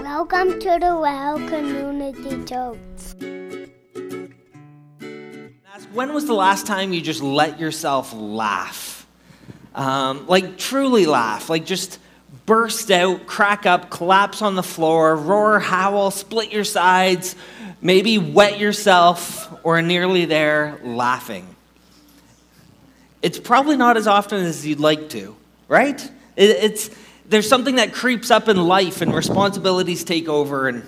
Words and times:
Welcome 0.00 0.60
to 0.60 0.78
the 0.80 0.96
Well 0.96 1.38
Community. 1.48 2.54
Ask, 5.74 5.88
when 5.92 6.14
was 6.14 6.26
the 6.26 6.34
last 6.34 6.66
time 6.66 6.92
you 6.92 7.00
just 7.00 7.20
let 7.20 7.58
yourself 7.58 8.14
laugh? 8.14 9.06
Um, 9.74 10.26
like 10.28 10.56
truly 10.56 11.06
laugh, 11.06 11.50
like 11.50 11.66
just 11.66 11.98
burst 12.46 12.92
out, 12.92 13.26
crack 13.26 13.66
up, 13.66 13.90
collapse 13.90 14.40
on 14.40 14.54
the 14.54 14.62
floor, 14.62 15.16
roar, 15.16 15.58
howl, 15.58 16.12
split 16.12 16.52
your 16.52 16.64
sides, 16.64 17.34
maybe 17.82 18.18
wet 18.18 18.60
yourself, 18.60 19.52
or 19.64 19.82
nearly 19.82 20.24
there 20.26 20.80
laughing. 20.84 21.56
It's 23.20 23.38
probably 23.40 23.76
not 23.76 23.96
as 23.96 24.06
often 24.06 24.44
as 24.44 24.64
you'd 24.64 24.80
like 24.80 25.08
to, 25.10 25.36
right? 25.66 26.00
It, 26.36 26.50
it's, 26.50 26.90
there's 27.28 27.48
something 27.48 27.76
that 27.76 27.92
creeps 27.92 28.30
up 28.30 28.48
in 28.48 28.56
life 28.56 29.02
and 29.02 29.14
responsibilities 29.14 30.02
take 30.02 30.28
over, 30.28 30.66
and 30.68 30.82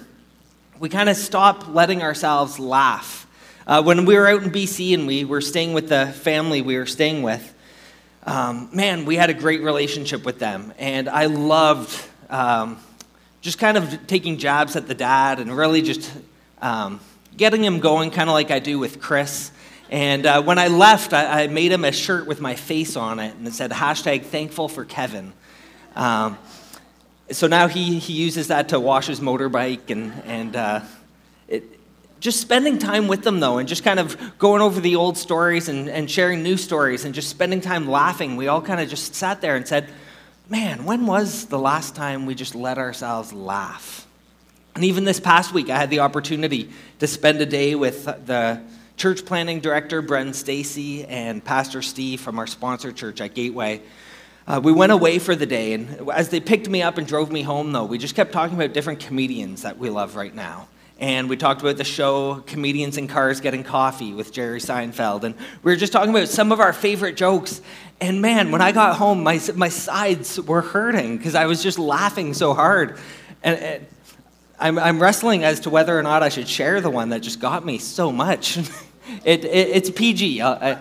we 0.78 0.88
kind 0.88 1.08
of 1.08 1.16
stop 1.16 1.68
letting 1.68 2.02
ourselves 2.02 2.58
laugh. 2.58 3.26
Uh, 3.66 3.82
when 3.82 4.06
we 4.06 4.16
were 4.16 4.26
out 4.26 4.42
in 4.42 4.50
BC 4.50 4.94
and 4.94 5.06
we 5.06 5.24
were 5.24 5.42
staying 5.42 5.74
with 5.74 5.90
the 5.90 6.06
family 6.06 6.62
we 6.62 6.76
were 6.78 6.86
staying 6.86 7.22
with, 7.22 7.54
um, 8.24 8.70
man, 8.72 9.04
we 9.04 9.16
had 9.16 9.28
a 9.28 9.34
great 9.34 9.62
relationship 9.62 10.24
with 10.24 10.38
them. 10.38 10.72
And 10.78 11.08
I 11.08 11.26
loved 11.26 12.02
um, 12.30 12.78
just 13.42 13.58
kind 13.58 13.76
of 13.76 14.06
taking 14.06 14.38
jabs 14.38 14.76
at 14.76 14.88
the 14.88 14.94
dad 14.94 15.40
and 15.40 15.54
really 15.54 15.82
just 15.82 16.10
um, 16.62 17.00
getting 17.36 17.62
him 17.62 17.80
going, 17.80 18.10
kind 18.10 18.30
of 18.30 18.34
like 18.34 18.50
I 18.50 18.58
do 18.58 18.78
with 18.78 19.00
Chris. 19.00 19.52
And 19.90 20.24
uh, 20.24 20.42
when 20.42 20.58
I 20.58 20.68
left, 20.68 21.12
I, 21.12 21.44
I, 21.44 21.46
made 21.48 21.72
him 21.72 21.84
a 21.84 21.92
shirt 21.92 22.26
with 22.26 22.40
my 22.40 22.54
face 22.54 22.96
on 22.96 23.18
it, 23.18 23.34
and 23.34 23.46
it 23.46 23.52
said 23.52 23.72
hashtag 23.72 24.24
thankful 24.24 24.68
for 24.68 24.84
Kevin. 24.84 25.32
Um, 25.96 26.38
so 27.30 27.46
now 27.46 27.68
he, 27.68 27.98
he 27.98 28.12
uses 28.12 28.48
that 28.48 28.70
to 28.70 28.80
wash 28.80 29.06
his 29.06 29.20
motorbike 29.20 29.90
and, 29.90 30.12
and 30.24 30.56
uh, 30.56 30.80
it, 31.48 31.64
just 32.18 32.40
spending 32.40 32.78
time 32.78 33.08
with 33.08 33.22
them 33.22 33.40
though 33.40 33.58
and 33.58 33.68
just 33.68 33.84
kind 33.84 34.00
of 34.00 34.38
going 34.38 34.60
over 34.60 34.80
the 34.80 34.96
old 34.96 35.16
stories 35.16 35.68
and, 35.68 35.88
and 35.88 36.10
sharing 36.10 36.42
new 36.42 36.56
stories 36.56 37.04
and 37.04 37.14
just 37.14 37.28
spending 37.28 37.60
time 37.60 37.88
laughing. 37.88 38.36
We 38.36 38.48
all 38.48 38.60
kind 38.60 38.80
of 38.80 38.88
just 38.88 39.14
sat 39.14 39.40
there 39.40 39.56
and 39.56 39.66
said 39.66 39.88
man 40.48 40.84
when 40.84 41.06
was 41.06 41.46
the 41.46 41.58
last 41.58 41.94
time 41.94 42.26
we 42.26 42.34
just 42.34 42.54
let 42.54 42.78
ourselves 42.78 43.32
laugh? 43.32 44.06
And 44.74 44.84
even 44.84 45.04
this 45.04 45.20
past 45.20 45.52
week 45.52 45.70
i 45.70 45.76
had 45.76 45.90
the 45.90 46.00
opportunity 46.00 46.70
to 46.98 47.06
spend 47.06 47.40
a 47.40 47.46
day 47.46 47.74
with 47.74 48.04
the 48.04 48.60
church 48.96 49.24
planning 49.24 49.60
director 49.60 50.02
bren 50.02 50.34
stacy 50.34 51.04
and 51.04 51.44
pastor 51.44 51.82
steve 51.82 52.20
from 52.20 52.38
our 52.38 52.46
sponsor 52.46 52.92
church 52.92 53.20
at 53.20 53.34
gateway 53.34 53.80
uh, 54.46 54.60
we 54.62 54.72
went 54.72 54.92
away 54.92 55.18
for 55.18 55.34
the 55.34 55.46
day 55.46 55.72
and 55.72 56.10
as 56.10 56.28
they 56.28 56.40
picked 56.40 56.68
me 56.68 56.82
up 56.82 56.98
and 56.98 57.06
drove 57.06 57.30
me 57.30 57.42
home 57.42 57.72
though 57.72 57.84
we 57.84 57.98
just 57.98 58.14
kept 58.14 58.32
talking 58.32 58.56
about 58.56 58.72
different 58.72 59.00
comedians 59.00 59.62
that 59.62 59.78
we 59.78 59.90
love 59.90 60.16
right 60.16 60.34
now 60.34 60.68
and 61.00 61.30
we 61.30 61.36
talked 61.38 61.62
about 61.62 61.78
the 61.78 61.84
show 61.84 62.44
Comedians 62.46 62.98
in 62.98 63.08
Cars 63.08 63.40
Getting 63.40 63.64
Coffee 63.64 64.12
with 64.12 64.32
Jerry 64.32 64.60
Seinfeld. 64.60 65.24
And 65.24 65.34
we 65.62 65.72
were 65.72 65.76
just 65.76 65.94
talking 65.94 66.10
about 66.10 66.28
some 66.28 66.52
of 66.52 66.60
our 66.60 66.74
favorite 66.74 67.16
jokes. 67.16 67.62
And 68.02 68.20
man, 68.20 68.50
when 68.50 68.60
I 68.60 68.70
got 68.70 68.96
home, 68.96 69.22
my, 69.22 69.40
my 69.56 69.70
sides 69.70 70.38
were 70.38 70.60
hurting 70.60 71.16
because 71.16 71.34
I 71.34 71.46
was 71.46 71.62
just 71.62 71.78
laughing 71.78 72.34
so 72.34 72.52
hard. 72.52 72.98
And, 73.42 73.58
and 73.58 73.86
I'm, 74.58 74.78
I'm, 74.78 75.00
wrestling 75.00 75.42
as 75.42 75.60
to 75.60 75.70
whether 75.70 75.98
or 75.98 76.02
not 76.02 76.22
I 76.22 76.28
should 76.28 76.46
share 76.46 76.82
the 76.82 76.90
one 76.90 77.08
that 77.08 77.20
just 77.20 77.40
got 77.40 77.64
me 77.64 77.78
so 77.78 78.12
much. 78.12 78.58
it, 79.24 79.46
it, 79.46 79.46
it's 79.46 79.88
PG. 79.88 80.42
Uh, 80.42 80.54
I, 80.60 80.78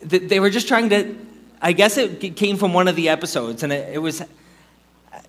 they 0.00 0.40
were 0.40 0.50
just 0.50 0.66
trying 0.66 0.88
to, 0.88 1.14
I 1.64 1.72
guess 1.72 1.96
it 1.96 2.36
came 2.36 2.58
from 2.58 2.74
one 2.74 2.88
of 2.88 2.94
the 2.94 3.08
episodes, 3.08 3.62
and 3.62 3.72
it, 3.72 3.94
it 3.94 3.98
was 3.98 4.22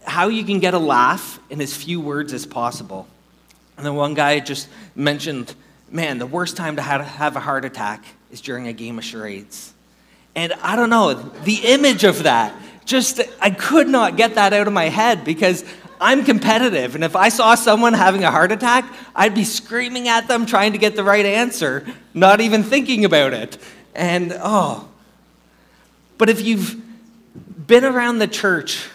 how 0.04 0.28
you 0.28 0.44
can 0.44 0.60
get 0.60 0.74
a 0.74 0.78
laugh 0.78 1.40
in 1.50 1.62
as 1.62 1.74
few 1.74 2.02
words 2.02 2.34
as 2.34 2.46
possible. 2.46 3.08
And 3.78 3.86
then 3.86 3.96
one 3.96 4.16
guy 4.16 4.42
just 4.42 4.68
mentioned, 4.96 5.56
man, 5.90 6.18
the 6.18 6.26
worst 6.26 6.58
time 6.58 6.76
to 6.76 6.82
have 6.82 7.38
a 7.38 7.40
heart 7.40 7.64
attack 7.64 8.04
is 8.32 8.42
during 8.42 8.68
a 8.68 8.74
game 8.74 8.98
of 8.98 9.06
charades. 9.06 9.74
And 10.36 10.52
I 10.62 10.76
don't 10.76 10.90
know, 10.90 11.14
the 11.14 11.62
image 11.64 12.04
of 12.04 12.24
that, 12.24 12.54
just, 12.84 13.22
I 13.40 13.50
could 13.50 13.88
not 13.88 14.18
get 14.18 14.36
that 14.36 14.52
out 14.52 14.68
of 14.68 14.74
my 14.74 14.90
head 14.90 15.24
because 15.24 15.64
I'm 16.02 16.26
competitive. 16.26 16.96
And 16.96 17.06
if 17.06 17.16
I 17.16 17.30
saw 17.30 17.56
someone 17.56 17.94
having 17.94 18.26
a 18.26 18.32
heart 18.32 18.52
attack, 18.52 18.94
I'd 19.16 19.36
be 19.36 19.46
screaming 19.46 20.10
at 20.10 20.28
them 20.28 20.46
trying 20.46 20.74
to 20.74 20.78
get 20.80 20.98
the 20.98 21.04
right 21.06 21.26
answer, 21.26 21.88
not 22.14 22.42
even 22.42 22.62
thinking 22.62 23.06
about 23.06 23.32
it. 23.32 23.58
And 23.96 24.38
oh, 24.38 24.90
but 26.18 26.30
if 26.30 26.42
you've 26.42 26.82
been 27.68 27.84
around 27.84 28.20
the 28.20 28.28
church 28.28 28.88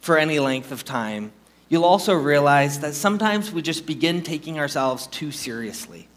for 0.00 0.18
any 0.18 0.38
length 0.38 0.70
of 0.70 0.84
time, 0.84 1.32
you'll 1.68 1.84
also 1.84 2.14
realize 2.14 2.80
that 2.80 2.94
sometimes 2.94 3.50
we 3.50 3.62
just 3.62 3.86
begin 3.86 4.22
taking 4.22 4.58
ourselves 4.58 5.06
too 5.08 5.32
seriously. 5.32 6.08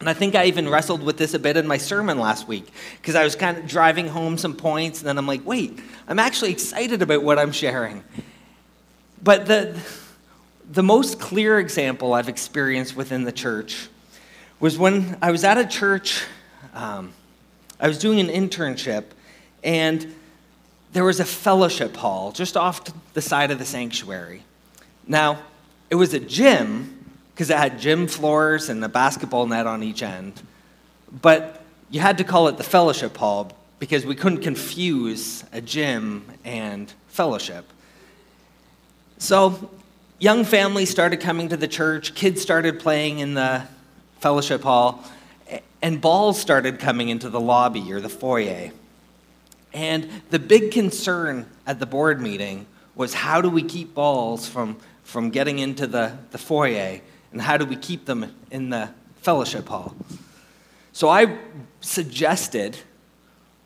And 0.00 0.10
I 0.10 0.12
think 0.12 0.34
I 0.34 0.44
even 0.46 0.68
wrestled 0.68 1.02
with 1.02 1.16
this 1.16 1.32
a 1.32 1.38
bit 1.38 1.56
in 1.56 1.66
my 1.66 1.78
sermon 1.78 2.18
last 2.18 2.46
week 2.46 2.68
because 3.00 3.14
I 3.14 3.24
was 3.24 3.34
kind 3.34 3.56
of 3.56 3.66
driving 3.66 4.08
home 4.08 4.36
some 4.36 4.54
points, 4.54 5.00
and 5.00 5.08
then 5.08 5.16
I'm 5.16 5.26
like, 5.26 5.46
wait, 5.46 5.78
I'm 6.06 6.18
actually 6.18 6.50
excited 6.50 7.00
about 7.00 7.22
what 7.22 7.38
I'm 7.38 7.52
sharing. 7.52 8.04
But 9.22 9.46
the, 9.46 9.80
the 10.70 10.82
most 10.82 11.18
clear 11.18 11.58
example 11.58 12.12
I've 12.12 12.28
experienced 12.28 12.94
within 12.94 13.24
the 13.24 13.32
church 13.32 13.88
was 14.60 14.76
when 14.76 15.16
I 15.22 15.30
was 15.30 15.44
at 15.44 15.56
a 15.56 15.66
church, 15.66 16.22
um, 16.74 17.12
I 17.80 17.88
was 17.88 17.98
doing 17.98 18.20
an 18.20 18.28
internship, 18.28 19.04
and 19.66 20.14
there 20.92 21.04
was 21.04 21.20
a 21.20 21.24
fellowship 21.24 21.96
hall 21.96 22.32
just 22.32 22.56
off 22.56 22.80
the 23.12 23.20
side 23.20 23.50
of 23.50 23.58
the 23.58 23.64
sanctuary. 23.64 24.44
Now, 25.06 25.40
it 25.90 25.96
was 25.96 26.14
a 26.14 26.20
gym 26.20 27.04
because 27.34 27.50
it 27.50 27.58
had 27.58 27.78
gym 27.78 28.06
floors 28.06 28.70
and 28.70 28.82
a 28.82 28.88
basketball 28.88 29.46
net 29.46 29.66
on 29.66 29.82
each 29.82 30.02
end, 30.02 30.40
but 31.20 31.62
you 31.90 32.00
had 32.00 32.16
to 32.18 32.24
call 32.24 32.48
it 32.48 32.56
the 32.56 32.64
fellowship 32.64 33.16
hall 33.16 33.52
because 33.78 34.06
we 34.06 34.14
couldn't 34.14 34.40
confuse 34.40 35.44
a 35.52 35.60
gym 35.60 36.24
and 36.44 36.92
fellowship. 37.08 37.70
So, 39.18 39.70
young 40.18 40.44
families 40.44 40.90
started 40.90 41.20
coming 41.20 41.48
to 41.50 41.56
the 41.56 41.68
church, 41.68 42.14
kids 42.14 42.40
started 42.40 42.80
playing 42.80 43.18
in 43.18 43.34
the 43.34 43.62
fellowship 44.20 44.62
hall, 44.62 45.04
and 45.82 46.00
balls 46.00 46.40
started 46.40 46.78
coming 46.78 47.08
into 47.08 47.28
the 47.28 47.40
lobby 47.40 47.92
or 47.92 48.00
the 48.00 48.08
foyer. 48.08 48.70
And 49.72 50.08
the 50.30 50.38
big 50.38 50.70
concern 50.70 51.46
at 51.66 51.80
the 51.80 51.86
board 51.86 52.20
meeting 52.20 52.66
was 52.94 53.12
how 53.14 53.40
do 53.40 53.50
we 53.50 53.62
keep 53.62 53.94
balls 53.94 54.48
from, 54.48 54.78
from 55.02 55.30
getting 55.30 55.58
into 55.58 55.86
the, 55.86 56.16
the 56.30 56.38
foyer 56.38 57.00
and 57.32 57.42
how 57.42 57.56
do 57.56 57.66
we 57.66 57.76
keep 57.76 58.06
them 58.06 58.34
in 58.50 58.70
the 58.70 58.90
fellowship 59.16 59.68
hall? 59.68 59.94
So 60.92 61.08
I 61.08 61.36
suggested 61.80 62.78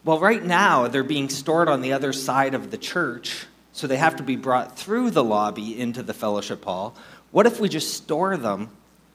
well, 0.04 0.18
right 0.18 0.42
now 0.42 0.88
they're 0.88 1.04
being 1.04 1.28
stored 1.28 1.68
on 1.68 1.82
the 1.82 1.92
other 1.92 2.12
side 2.12 2.54
of 2.54 2.70
the 2.70 2.78
church, 2.78 3.46
so 3.72 3.86
they 3.86 3.98
have 3.98 4.16
to 4.16 4.22
be 4.22 4.36
brought 4.36 4.78
through 4.78 5.10
the 5.10 5.22
lobby 5.22 5.78
into 5.78 6.02
the 6.02 6.14
fellowship 6.14 6.64
hall. 6.64 6.96
What 7.30 7.46
if 7.46 7.60
we 7.60 7.68
just 7.68 7.94
store 7.94 8.36
them 8.36 8.70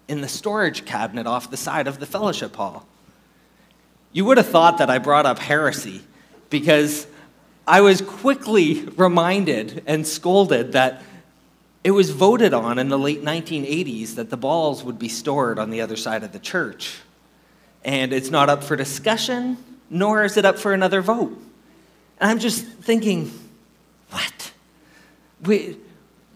in 0.08 0.22
the 0.22 0.28
storage 0.28 0.86
cabinet 0.86 1.26
off 1.26 1.50
the 1.50 1.58
side 1.58 1.88
of 1.88 2.00
the 2.00 2.06
fellowship 2.06 2.56
hall? 2.56 2.86
You 4.14 4.26
would 4.26 4.38
have 4.38 4.48
thought 4.48 4.78
that 4.78 4.90
I 4.90 5.00
brought 5.00 5.26
up 5.26 5.40
heresy 5.40 6.04
because 6.50 7.08
I 7.68 7.82
was 7.82 8.02
quickly 8.02 8.84
reminded 8.98 9.84
and 9.86 10.06
scolded 10.06 10.74
that 10.74 11.02
it 11.84 11.92
was 11.92 12.10
voted 12.10 12.54
on 12.54 12.80
in 12.80 12.90
the 12.90 12.98
late 12.98 13.24
1980s 13.24 14.16
that 14.16 14.30
the 14.30 14.38
balls 14.38 14.84
would 14.84 14.98
be 14.98 15.10
stored 15.10 15.60
on 15.60 15.70
the 15.70 15.82
other 15.82 15.96
side 15.96 16.24
of 16.24 16.32
the 16.32 16.40
church. 16.40 16.98
And 17.84 18.12
it's 18.12 18.32
not 18.32 18.50
up 18.50 18.64
for 18.64 18.76
discussion, 18.76 19.58
nor 19.90 20.24
is 20.24 20.36
it 20.36 20.46
up 20.46 20.58
for 20.58 20.74
another 20.74 21.02
vote. 21.02 21.40
And 22.20 22.32
I'm 22.32 22.40
just 22.40 22.66
thinking, 22.66 23.32
what? 24.10 24.52
We, 25.44 25.78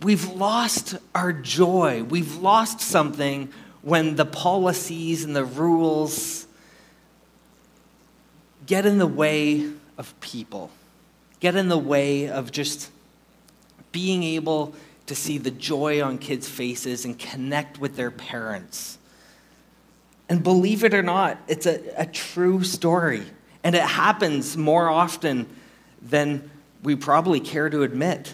we've 0.03 0.27
lost 0.33 0.97
our 1.15 1.33
joy. 1.33 2.03
We've 2.03 2.35
lost 2.35 2.81
something 2.81 3.51
when 3.81 4.17
the 4.17 4.25
policies 4.25 5.23
and 5.23 5.35
the 5.35 5.45
rules 5.45 6.45
get 8.67 8.85
in 8.85 8.99
the 8.99 9.07
way 9.07 9.71
of 9.99 10.19
people, 10.21 10.71
get 11.41 11.55
in 11.55 11.67
the 11.67 11.77
way 11.77 12.29
of 12.29 12.51
just 12.51 12.89
being 13.91 14.23
able 14.23 14.73
to 15.05 15.13
see 15.13 15.37
the 15.37 15.51
joy 15.51 16.01
on 16.01 16.17
kids' 16.17 16.47
faces 16.47 17.03
and 17.03 17.19
connect 17.19 17.79
with 17.79 17.95
their 17.95 18.09
parents. 18.09 18.97
And 20.29 20.41
believe 20.41 20.83
it 20.83 20.93
or 20.93 21.03
not, 21.03 21.37
it's 21.47 21.65
a, 21.65 21.81
a 21.97 22.05
true 22.05 22.63
story. 22.63 23.23
And 23.63 23.75
it 23.75 23.83
happens 23.83 24.55
more 24.55 24.87
often 24.87 25.47
than 26.01 26.49
we 26.81 26.95
probably 26.95 27.41
care 27.41 27.69
to 27.69 27.83
admit. 27.83 28.33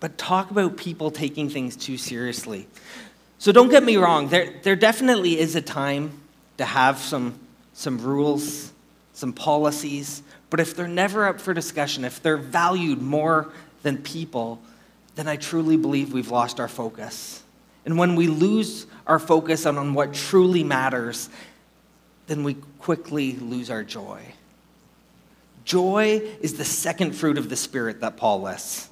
But 0.00 0.16
talk 0.16 0.50
about 0.50 0.76
people 0.76 1.10
taking 1.10 1.50
things 1.50 1.76
too 1.76 1.98
seriously. 1.98 2.68
So 3.38 3.52
don't 3.52 3.68
get 3.68 3.82
me 3.82 3.96
wrong, 3.96 4.28
there, 4.28 4.54
there 4.62 4.76
definitely 4.76 5.38
is 5.38 5.56
a 5.56 5.60
time 5.60 6.20
to 6.56 6.64
have 6.64 6.98
some 6.98 7.38
some 7.78 7.96
rules, 7.96 8.72
some 9.12 9.32
policies, 9.32 10.24
but 10.50 10.58
if 10.58 10.74
they're 10.74 10.88
never 10.88 11.26
up 11.26 11.40
for 11.40 11.54
discussion, 11.54 12.04
if 12.04 12.20
they're 12.20 12.36
valued 12.36 13.00
more 13.00 13.52
than 13.84 13.98
people, 13.98 14.60
then 15.14 15.28
I 15.28 15.36
truly 15.36 15.76
believe 15.76 16.12
we've 16.12 16.32
lost 16.32 16.58
our 16.58 16.66
focus. 16.66 17.40
And 17.86 17.96
when 17.96 18.16
we 18.16 18.26
lose 18.26 18.86
our 19.06 19.20
focus 19.20 19.64
on, 19.64 19.78
on 19.78 19.94
what 19.94 20.12
truly 20.12 20.64
matters, 20.64 21.30
then 22.26 22.42
we 22.42 22.54
quickly 22.80 23.34
lose 23.34 23.70
our 23.70 23.84
joy. 23.84 24.22
Joy 25.64 26.22
is 26.40 26.54
the 26.54 26.64
second 26.64 27.12
fruit 27.12 27.38
of 27.38 27.48
the 27.48 27.56
Spirit 27.56 28.00
that 28.00 28.16
Paul 28.16 28.42
lists. 28.42 28.88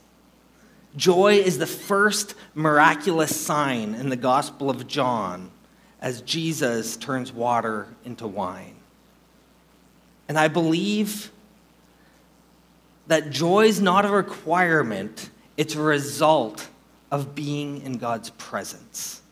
Joy 0.97 1.39
is 1.39 1.59
the 1.59 1.67
first 1.67 2.37
miraculous 2.55 3.35
sign 3.35 3.97
in 3.97 4.11
the 4.11 4.17
Gospel 4.17 4.71
of 4.71 4.87
John 4.87 5.51
as 6.01 6.21
Jesus 6.23 6.97
turns 6.97 7.33
water 7.33 7.89
into 8.05 8.27
wine. 8.27 8.75
And 10.29 10.39
I 10.39 10.49
believe 10.49 11.31
that 13.07 13.31
joy 13.31 13.67
is 13.67 13.81
not 13.81 14.05
a 14.05 14.11
requirement, 14.11 15.31
it's 15.57 15.75
a 15.75 15.81
result 15.81 16.69
of 17.11 17.35
being 17.35 17.83
in 17.83 17.99
God's 17.99 18.31
presence. 18.31 19.23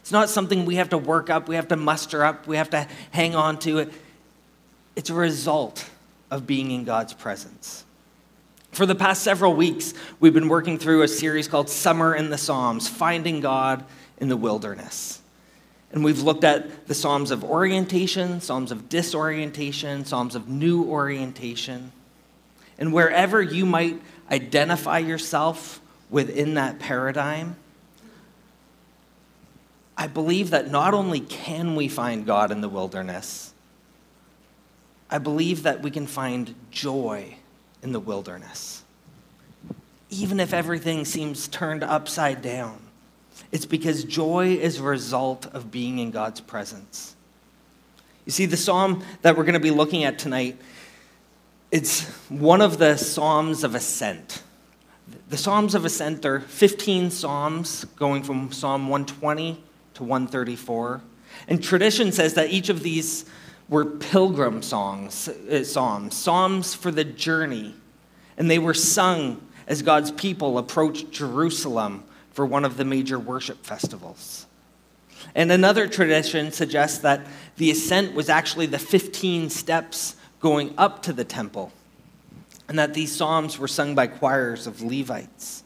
It's 0.00 0.12
not 0.12 0.28
something 0.28 0.64
we 0.64 0.76
have 0.76 0.90
to 0.90 0.98
work 0.98 1.30
up, 1.30 1.48
we 1.48 1.56
have 1.56 1.68
to 1.68 1.76
muster 1.76 2.24
up, 2.24 2.46
we 2.46 2.56
have 2.56 2.70
to 2.70 2.86
hang 3.10 3.34
on 3.34 3.58
to 3.60 3.78
it. 3.78 3.92
It's 4.96 5.10
a 5.10 5.14
result 5.14 5.88
of 6.30 6.46
being 6.46 6.70
in 6.70 6.84
God's 6.84 7.14
presence. 7.14 7.84
For 8.72 8.84
the 8.84 8.94
past 8.94 9.22
several 9.22 9.54
weeks, 9.54 9.94
we've 10.20 10.34
been 10.34 10.48
working 10.48 10.78
through 10.78 11.02
a 11.02 11.08
series 11.08 11.48
called 11.48 11.70
Summer 11.70 12.14
in 12.14 12.30
the 12.30 12.38
Psalms 12.38 12.88
Finding 12.88 13.40
God 13.40 13.84
in 14.18 14.28
the 14.28 14.36
Wilderness. 14.36 15.17
And 15.90 16.04
we've 16.04 16.20
looked 16.20 16.44
at 16.44 16.86
the 16.86 16.94
Psalms 16.94 17.30
of 17.30 17.42
orientation, 17.42 18.40
Psalms 18.40 18.70
of 18.70 18.88
disorientation, 18.88 20.04
Psalms 20.04 20.34
of 20.34 20.48
new 20.48 20.84
orientation. 20.84 21.92
And 22.78 22.92
wherever 22.92 23.40
you 23.40 23.64
might 23.64 24.00
identify 24.30 24.98
yourself 24.98 25.80
within 26.10 26.54
that 26.54 26.78
paradigm, 26.78 27.56
I 29.96 30.06
believe 30.06 30.50
that 30.50 30.70
not 30.70 30.94
only 30.94 31.20
can 31.20 31.74
we 31.74 31.88
find 31.88 32.24
God 32.24 32.52
in 32.52 32.60
the 32.60 32.68
wilderness, 32.68 33.52
I 35.10 35.18
believe 35.18 35.64
that 35.64 35.82
we 35.82 35.90
can 35.90 36.06
find 36.06 36.54
joy 36.70 37.36
in 37.82 37.92
the 37.92 38.00
wilderness. 38.00 38.84
Even 40.10 40.38
if 40.38 40.52
everything 40.52 41.04
seems 41.04 41.48
turned 41.48 41.82
upside 41.82 42.42
down, 42.42 42.78
it's 43.50 43.66
because 43.66 44.04
joy 44.04 44.54
is 44.54 44.78
a 44.78 44.82
result 44.82 45.46
of 45.46 45.70
being 45.70 45.98
in 45.98 46.10
God's 46.10 46.40
presence. 46.40 47.14
You 48.26 48.32
see, 48.32 48.46
the 48.46 48.56
psalm 48.56 49.02
that 49.22 49.36
we're 49.36 49.44
going 49.44 49.54
to 49.54 49.60
be 49.60 49.70
looking 49.70 50.04
at 50.04 50.18
tonight, 50.18 50.58
it's 51.70 52.06
one 52.28 52.60
of 52.60 52.78
the 52.78 52.96
psalms 52.96 53.64
of 53.64 53.74
ascent. 53.74 54.42
The 55.30 55.38
psalms 55.38 55.74
of 55.74 55.84
ascent 55.84 56.26
are 56.26 56.40
15 56.40 57.10
psalms 57.10 57.84
going 57.96 58.22
from 58.22 58.52
Psalm 58.52 58.88
120 58.88 59.62
to 59.94 60.02
134. 60.02 61.00
And 61.48 61.62
tradition 61.62 62.12
says 62.12 62.34
that 62.34 62.50
each 62.50 62.68
of 62.68 62.82
these 62.82 63.24
were 63.68 63.84
pilgrim 63.84 64.62
songs, 64.62 65.28
uh, 65.28 65.64
psalms, 65.64 66.14
psalms 66.14 66.74
for 66.74 66.90
the 66.90 67.04
journey. 67.04 67.74
And 68.36 68.50
they 68.50 68.58
were 68.58 68.74
sung 68.74 69.40
as 69.66 69.82
God's 69.82 70.10
people 70.10 70.58
approached 70.58 71.10
Jerusalem 71.10 72.04
for 72.38 72.46
one 72.46 72.64
of 72.64 72.76
the 72.76 72.84
major 72.84 73.18
worship 73.18 73.66
festivals. 73.66 74.46
And 75.34 75.50
another 75.50 75.88
tradition 75.88 76.52
suggests 76.52 76.98
that 76.98 77.26
the 77.56 77.72
ascent 77.72 78.14
was 78.14 78.28
actually 78.28 78.66
the 78.66 78.78
15 78.78 79.50
steps 79.50 80.14
going 80.38 80.72
up 80.78 81.02
to 81.02 81.12
the 81.12 81.24
temple, 81.24 81.72
and 82.68 82.78
that 82.78 82.94
these 82.94 83.10
psalms 83.10 83.58
were 83.58 83.66
sung 83.66 83.96
by 83.96 84.06
choirs 84.06 84.68
of 84.68 84.80
Levites. 84.82 85.64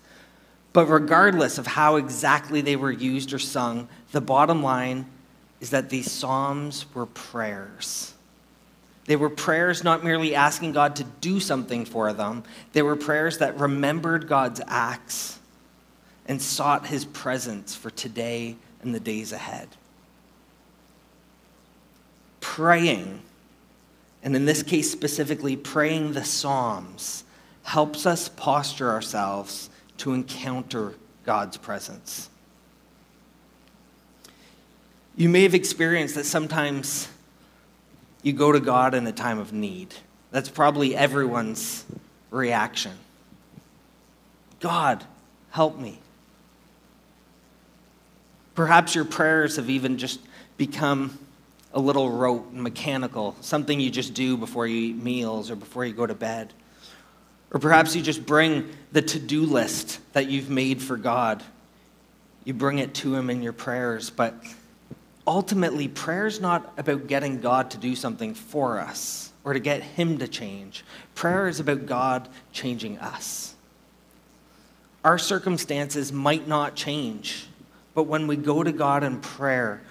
But 0.72 0.86
regardless 0.86 1.58
of 1.58 1.66
how 1.66 1.96
exactly 1.96 2.62
they 2.62 2.76
were 2.76 2.90
used 2.90 3.34
or 3.34 3.38
sung, 3.38 3.86
the 4.12 4.22
bottom 4.22 4.62
line 4.62 5.04
is 5.60 5.68
that 5.68 5.90
these 5.90 6.10
psalms 6.10 6.86
were 6.94 7.04
prayers. 7.04 8.14
They 9.04 9.16
were 9.16 9.28
prayers 9.28 9.84
not 9.84 10.04
merely 10.04 10.34
asking 10.34 10.72
God 10.72 10.96
to 10.96 11.04
do 11.20 11.38
something 11.38 11.84
for 11.84 12.14
them, 12.14 12.44
they 12.72 12.80
were 12.80 12.96
prayers 12.96 13.36
that 13.36 13.60
remembered 13.60 14.26
God's 14.26 14.62
acts 14.66 15.38
and 16.26 16.40
sought 16.40 16.86
his 16.86 17.04
presence 17.04 17.74
for 17.74 17.90
today 17.90 18.56
and 18.82 18.94
the 18.94 19.00
days 19.00 19.32
ahead. 19.32 19.68
Praying, 22.40 23.22
and 24.22 24.36
in 24.36 24.44
this 24.44 24.62
case 24.62 24.90
specifically, 24.90 25.56
praying 25.56 26.12
the 26.12 26.24
Psalms, 26.24 27.24
helps 27.64 28.06
us 28.06 28.28
posture 28.28 28.90
ourselves 28.90 29.70
to 29.98 30.12
encounter 30.12 30.94
God's 31.24 31.56
presence. 31.56 32.28
You 35.16 35.28
may 35.28 35.42
have 35.42 35.54
experienced 35.54 36.14
that 36.14 36.24
sometimes 36.24 37.08
you 38.22 38.32
go 38.32 38.52
to 38.52 38.60
God 38.60 38.94
in 38.94 39.06
a 39.06 39.12
time 39.12 39.38
of 39.38 39.52
need. 39.52 39.94
That's 40.30 40.48
probably 40.48 40.96
everyone's 40.96 41.84
reaction. 42.30 42.92
God, 44.60 45.04
help 45.50 45.78
me. 45.78 45.98
Perhaps 48.54 48.94
your 48.94 49.04
prayers 49.04 49.56
have 49.56 49.70
even 49.70 49.98
just 49.98 50.20
become 50.56 51.18
a 51.74 51.80
little 51.80 52.10
rote 52.10 52.50
and 52.52 52.62
mechanical, 52.62 53.34
something 53.40 53.80
you 53.80 53.90
just 53.90 54.14
do 54.14 54.36
before 54.36 54.66
you 54.66 54.90
eat 54.90 54.96
meals 54.96 55.50
or 55.50 55.56
before 55.56 55.84
you 55.84 55.94
go 55.94 56.06
to 56.06 56.14
bed. 56.14 56.52
Or 57.50 57.60
perhaps 57.60 57.94
you 57.96 58.02
just 58.02 58.24
bring 58.24 58.70
the 58.92 59.02
to 59.02 59.18
do 59.18 59.42
list 59.42 60.00
that 60.12 60.28
you've 60.28 60.50
made 60.50 60.82
for 60.82 60.96
God. 60.96 61.42
You 62.44 62.54
bring 62.54 62.78
it 62.78 62.94
to 62.94 63.14
Him 63.14 63.30
in 63.30 63.42
your 63.42 63.52
prayers. 63.52 64.10
But 64.10 64.34
ultimately, 65.26 65.88
prayer 65.88 66.26
is 66.26 66.40
not 66.40 66.72
about 66.76 67.06
getting 67.06 67.40
God 67.40 67.70
to 67.72 67.78
do 67.78 67.94
something 67.94 68.34
for 68.34 68.80
us 68.80 69.32
or 69.44 69.52
to 69.52 69.60
get 69.60 69.82
Him 69.82 70.18
to 70.18 70.28
change. 70.28 70.84
Prayer 71.14 71.48
is 71.48 71.60
about 71.60 71.86
God 71.86 72.28
changing 72.52 72.98
us. 72.98 73.54
Our 75.04 75.18
circumstances 75.18 76.12
might 76.12 76.46
not 76.46 76.74
change 76.74 77.48
but 77.94 78.04
when 78.04 78.26
we 78.26 78.36
go 78.36 78.62
to 78.62 78.72
God 78.72 79.04
in 79.04 79.20
prayer, 79.20 79.82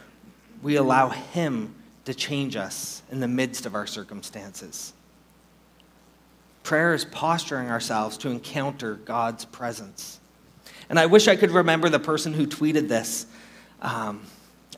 we 0.62 0.76
allow 0.76 1.10
Him 1.10 1.76
to 2.06 2.14
change 2.14 2.56
us 2.56 3.02
in 3.12 3.20
the 3.20 3.28
midst 3.28 3.66
of 3.66 3.76
our 3.76 3.88
circumstances. 3.88 4.94
Prayer 6.64 6.94
is 6.94 7.06
posturing 7.06 7.70
ourselves 7.70 8.18
to 8.20 8.30
encounter 8.30 8.96
God's 8.96 9.46
presence. 9.46 10.20
And 10.90 11.00
I 11.00 11.06
wish 11.06 11.28
I 11.28 11.36
could 11.36 11.52
remember 11.52 11.90
the 11.90 12.00
person 12.00 12.34
who 12.34 12.46
tweeted 12.46 12.88
this. 12.88 13.26
Um, 13.82 14.22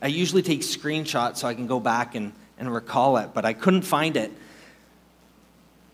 I 0.00 0.08
usually 0.08 0.42
take 0.42 0.60
screenshots 0.60 1.38
so 1.38 1.48
I 1.48 1.54
can 1.54 1.66
go 1.66 1.80
back 1.80 2.14
and, 2.14 2.32
and 2.58 2.72
recall 2.72 3.16
it, 3.18 3.30
but 3.34 3.44
I 3.44 3.52
couldn't 3.52 3.82
find 3.82 4.16
it. 4.16 4.32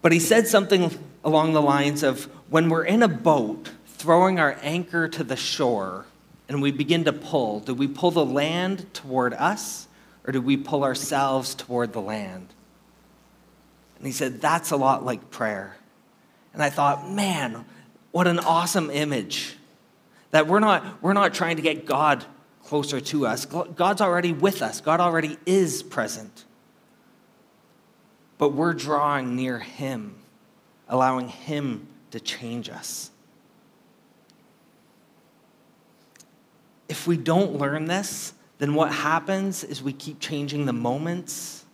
But 0.02 0.12
he 0.12 0.20
said 0.20 0.46
something 0.46 0.90
along 1.24 1.52
the 1.52 1.62
lines 1.62 2.02
of 2.02 2.24
when 2.48 2.68
we're 2.68 2.84
in 2.84 3.02
a 3.02 3.08
boat, 3.08 3.70
throwing 3.86 4.38
our 4.38 4.58
anchor 4.62 5.08
to 5.08 5.24
the 5.24 5.36
shore, 5.36 6.06
and 6.50 6.60
we 6.60 6.72
begin 6.72 7.04
to 7.04 7.12
pull, 7.12 7.60
do 7.60 7.72
we 7.72 7.86
pull 7.86 8.10
the 8.10 8.26
land 8.26 8.92
toward 8.92 9.32
us 9.34 9.86
or 10.26 10.32
do 10.32 10.40
we 10.40 10.56
pull 10.56 10.82
ourselves 10.82 11.54
toward 11.54 11.92
the 11.92 12.00
land? 12.00 12.48
And 13.98 14.06
he 14.06 14.12
said, 14.12 14.40
That's 14.40 14.72
a 14.72 14.76
lot 14.76 15.04
like 15.04 15.30
prayer. 15.30 15.76
And 16.52 16.60
I 16.60 16.68
thought, 16.68 17.08
man, 17.08 17.64
what 18.10 18.26
an 18.26 18.40
awesome 18.40 18.90
image. 18.90 19.54
That 20.32 20.48
we're 20.48 20.58
not, 20.58 21.00
we're 21.00 21.12
not 21.12 21.34
trying 21.34 21.54
to 21.54 21.62
get 21.62 21.86
God 21.86 22.24
closer 22.64 23.00
to 23.00 23.28
us. 23.28 23.46
God's 23.46 24.00
already 24.00 24.32
with 24.32 24.60
us, 24.60 24.80
God 24.80 24.98
already 24.98 25.38
is 25.46 25.84
present. 25.84 26.44
But 28.38 28.54
we're 28.54 28.74
drawing 28.74 29.36
near 29.36 29.60
Him, 29.60 30.16
allowing 30.88 31.28
Him 31.28 31.86
to 32.10 32.18
change 32.18 32.68
us. 32.68 33.12
If 36.90 37.06
we 37.06 37.16
don't 37.16 37.54
learn 37.56 37.84
this, 37.84 38.34
then 38.58 38.74
what 38.74 38.92
happens 38.92 39.62
is 39.62 39.80
we 39.80 39.92
keep 39.92 40.18
changing 40.18 40.66
the 40.66 40.72
moments, 40.72 41.64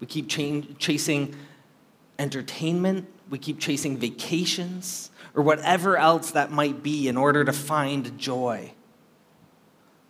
we 0.00 0.08
keep 0.08 0.28
change, 0.28 0.76
chasing 0.78 1.36
entertainment, 2.18 3.08
we 3.30 3.38
keep 3.38 3.60
chasing 3.60 3.96
vacations, 3.96 5.10
or 5.34 5.42
whatever 5.42 5.96
else 5.96 6.32
that 6.32 6.50
might 6.50 6.82
be 6.82 7.06
in 7.06 7.16
order 7.16 7.44
to 7.44 7.52
find 7.52 8.18
joy, 8.18 8.72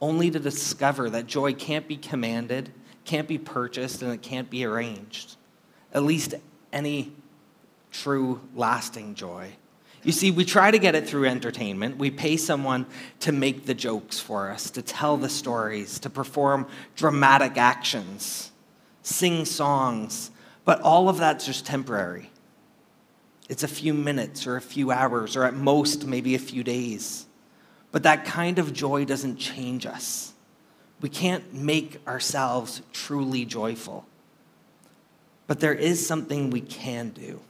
only 0.00 0.30
to 0.30 0.38
discover 0.38 1.10
that 1.10 1.26
joy 1.26 1.52
can't 1.52 1.86
be 1.86 1.96
commanded, 1.98 2.72
can't 3.04 3.28
be 3.28 3.38
purchased, 3.38 4.00
and 4.00 4.10
it 4.10 4.22
can't 4.22 4.48
be 4.48 4.64
arranged. 4.64 5.36
At 5.92 6.02
least 6.02 6.34
any 6.72 7.12
true, 7.90 8.40
lasting 8.54 9.14
joy. 9.14 9.52
You 10.06 10.12
see, 10.12 10.30
we 10.30 10.44
try 10.44 10.70
to 10.70 10.78
get 10.78 10.94
it 10.94 11.08
through 11.08 11.24
entertainment. 11.24 11.98
We 11.98 12.12
pay 12.12 12.36
someone 12.36 12.86
to 13.18 13.32
make 13.32 13.66
the 13.66 13.74
jokes 13.74 14.20
for 14.20 14.52
us, 14.52 14.70
to 14.70 14.80
tell 14.80 15.16
the 15.16 15.28
stories, 15.28 15.98
to 15.98 16.08
perform 16.08 16.68
dramatic 16.94 17.56
actions, 17.56 18.52
sing 19.02 19.44
songs. 19.44 20.30
But 20.64 20.80
all 20.82 21.08
of 21.08 21.18
that's 21.18 21.44
just 21.44 21.66
temporary. 21.66 22.30
It's 23.48 23.64
a 23.64 23.68
few 23.68 23.92
minutes 23.94 24.46
or 24.46 24.54
a 24.54 24.60
few 24.60 24.92
hours 24.92 25.34
or 25.34 25.42
at 25.42 25.54
most 25.54 26.06
maybe 26.06 26.36
a 26.36 26.38
few 26.38 26.62
days. 26.62 27.26
But 27.90 28.04
that 28.04 28.24
kind 28.24 28.60
of 28.60 28.72
joy 28.72 29.06
doesn't 29.06 29.38
change 29.38 29.86
us. 29.86 30.34
We 31.00 31.08
can't 31.08 31.52
make 31.52 32.00
ourselves 32.06 32.80
truly 32.92 33.44
joyful. 33.44 34.06
But 35.48 35.58
there 35.58 35.74
is 35.74 36.06
something 36.06 36.50
we 36.50 36.60
can 36.60 37.08
do. 37.08 37.40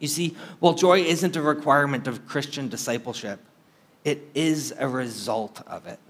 You 0.00 0.08
see, 0.08 0.34
while 0.58 0.74
joy 0.74 1.00
isn't 1.00 1.36
a 1.36 1.42
requirement 1.42 2.08
of 2.08 2.26
Christian 2.26 2.68
discipleship, 2.68 3.38
it 4.04 4.26
is 4.34 4.74
a 4.76 4.88
result 4.88 5.62
of 5.66 5.86
it. 5.86 6.00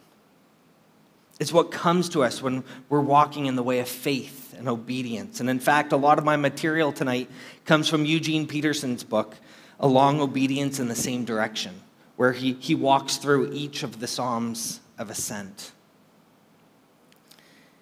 It's 1.40 1.52
what 1.52 1.70
comes 1.70 2.08
to 2.10 2.22
us 2.22 2.40
when 2.40 2.64
we're 2.88 3.00
walking 3.00 3.46
in 3.46 3.56
the 3.56 3.62
way 3.62 3.80
of 3.80 3.88
faith 3.88 4.54
and 4.56 4.68
obedience. 4.68 5.40
And 5.40 5.48
in 5.50 5.58
fact, 5.58 5.92
a 5.92 5.96
lot 5.96 6.18
of 6.18 6.24
my 6.24 6.36
material 6.36 6.92
tonight 6.92 7.30
comes 7.64 7.88
from 7.88 8.04
Eugene 8.04 8.46
Peterson's 8.46 9.02
book, 9.02 9.36
A 9.80 9.88
Long 9.88 10.20
Obedience 10.20 10.78
in 10.78 10.88
the 10.88 10.94
Same 10.94 11.24
Direction, 11.24 11.80
where 12.16 12.32
he, 12.32 12.52
he 12.60 12.74
walks 12.74 13.16
through 13.16 13.52
each 13.52 13.82
of 13.82 14.00
the 14.00 14.06
Psalms 14.06 14.80
of 14.98 15.10
Ascent. 15.10 15.72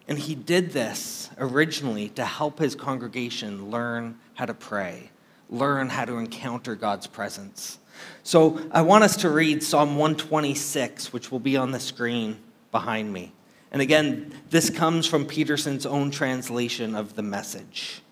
And 0.07 0.19
he 0.21 0.37
did 0.37 0.71
this 0.71 1.29
originally 1.37 2.09
to 2.11 2.25
help 2.25 2.61
his 2.61 2.75
congregation 2.75 3.71
learn 3.71 4.19
how 4.35 4.47
to 4.47 4.55
pray, 4.55 5.11
learn 5.51 5.89
how 5.89 6.05
to 6.05 6.17
encounter 6.17 6.75
God's 6.75 7.07
presence. 7.07 7.79
So 8.23 8.61
I 8.71 8.83
want 8.83 9.05
us 9.05 9.17
to 9.19 9.31
read 9.31 9.63
Psalm 9.63 9.97
126, 9.97 11.13
which 11.13 11.33
will 11.33 11.41
be 11.41 11.57
on 11.57 11.73
the 11.73 11.81
screen 11.81 12.39
behind 12.71 13.13
me. 13.13 13.33
And 13.71 13.83
again, 13.83 14.33
this 14.51 14.71
comes 14.71 15.07
from 15.07 15.27
Peterson's 15.27 15.87
own 15.87 16.11
translation 16.11 16.95
of 16.95 17.15
the 17.15 17.23
message. 17.23 18.03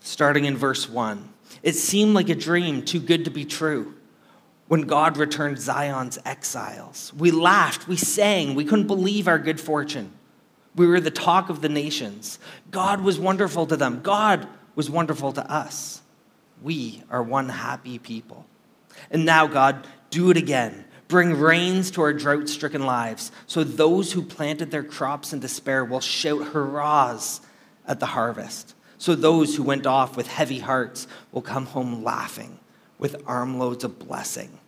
Starting 0.00 0.44
in 0.44 0.56
verse 0.56 0.88
1 0.88 1.28
It 1.62 1.74
seemed 1.74 2.14
like 2.14 2.28
a 2.28 2.34
dream 2.34 2.84
too 2.84 3.00
good 3.00 3.24
to 3.24 3.30
be 3.30 3.44
true 3.44 3.94
when 4.68 4.82
God 4.82 5.16
returned 5.16 5.58
Zion's 5.58 6.18
exiles. 6.24 7.12
We 7.14 7.30
laughed, 7.30 7.86
we 7.86 7.96
sang, 7.96 8.54
we 8.54 8.64
couldn't 8.64 8.86
believe 8.86 9.28
our 9.28 9.38
good 9.38 9.60
fortune. 9.60 10.12
We 10.74 10.86
were 10.86 11.00
the 11.00 11.10
talk 11.10 11.50
of 11.50 11.60
the 11.60 11.68
nations. 11.68 12.38
God 12.70 13.02
was 13.02 13.18
wonderful 13.18 13.66
to 13.66 13.76
them, 13.76 14.00
God 14.02 14.48
was 14.74 14.90
wonderful 14.90 15.32
to 15.32 15.50
us. 15.50 16.02
We 16.62 17.02
are 17.10 17.22
one 17.22 17.48
happy 17.48 17.98
people. 17.98 18.46
And 19.10 19.24
now, 19.24 19.46
God, 19.46 19.86
do 20.10 20.30
it 20.30 20.36
again. 20.36 20.84
Bring 21.08 21.38
rains 21.38 21.90
to 21.92 22.02
our 22.02 22.12
drought 22.12 22.48
stricken 22.48 22.86
lives, 22.86 23.32
so 23.46 23.64
those 23.64 24.12
who 24.12 24.22
planted 24.22 24.70
their 24.70 24.82
crops 24.82 25.32
in 25.32 25.40
despair 25.40 25.84
will 25.84 26.00
shout 26.00 26.48
hurrahs 26.48 27.42
at 27.86 28.00
the 28.00 28.06
harvest. 28.06 28.74
So 28.96 29.14
those 29.14 29.56
who 29.56 29.62
went 29.62 29.86
off 29.86 30.16
with 30.16 30.28
heavy 30.28 30.60
hearts 30.60 31.06
will 31.32 31.42
come 31.42 31.66
home 31.66 32.02
laughing 32.02 32.58
with 32.98 33.20
armloads 33.26 33.84
of 33.84 33.98
blessing. 33.98 34.58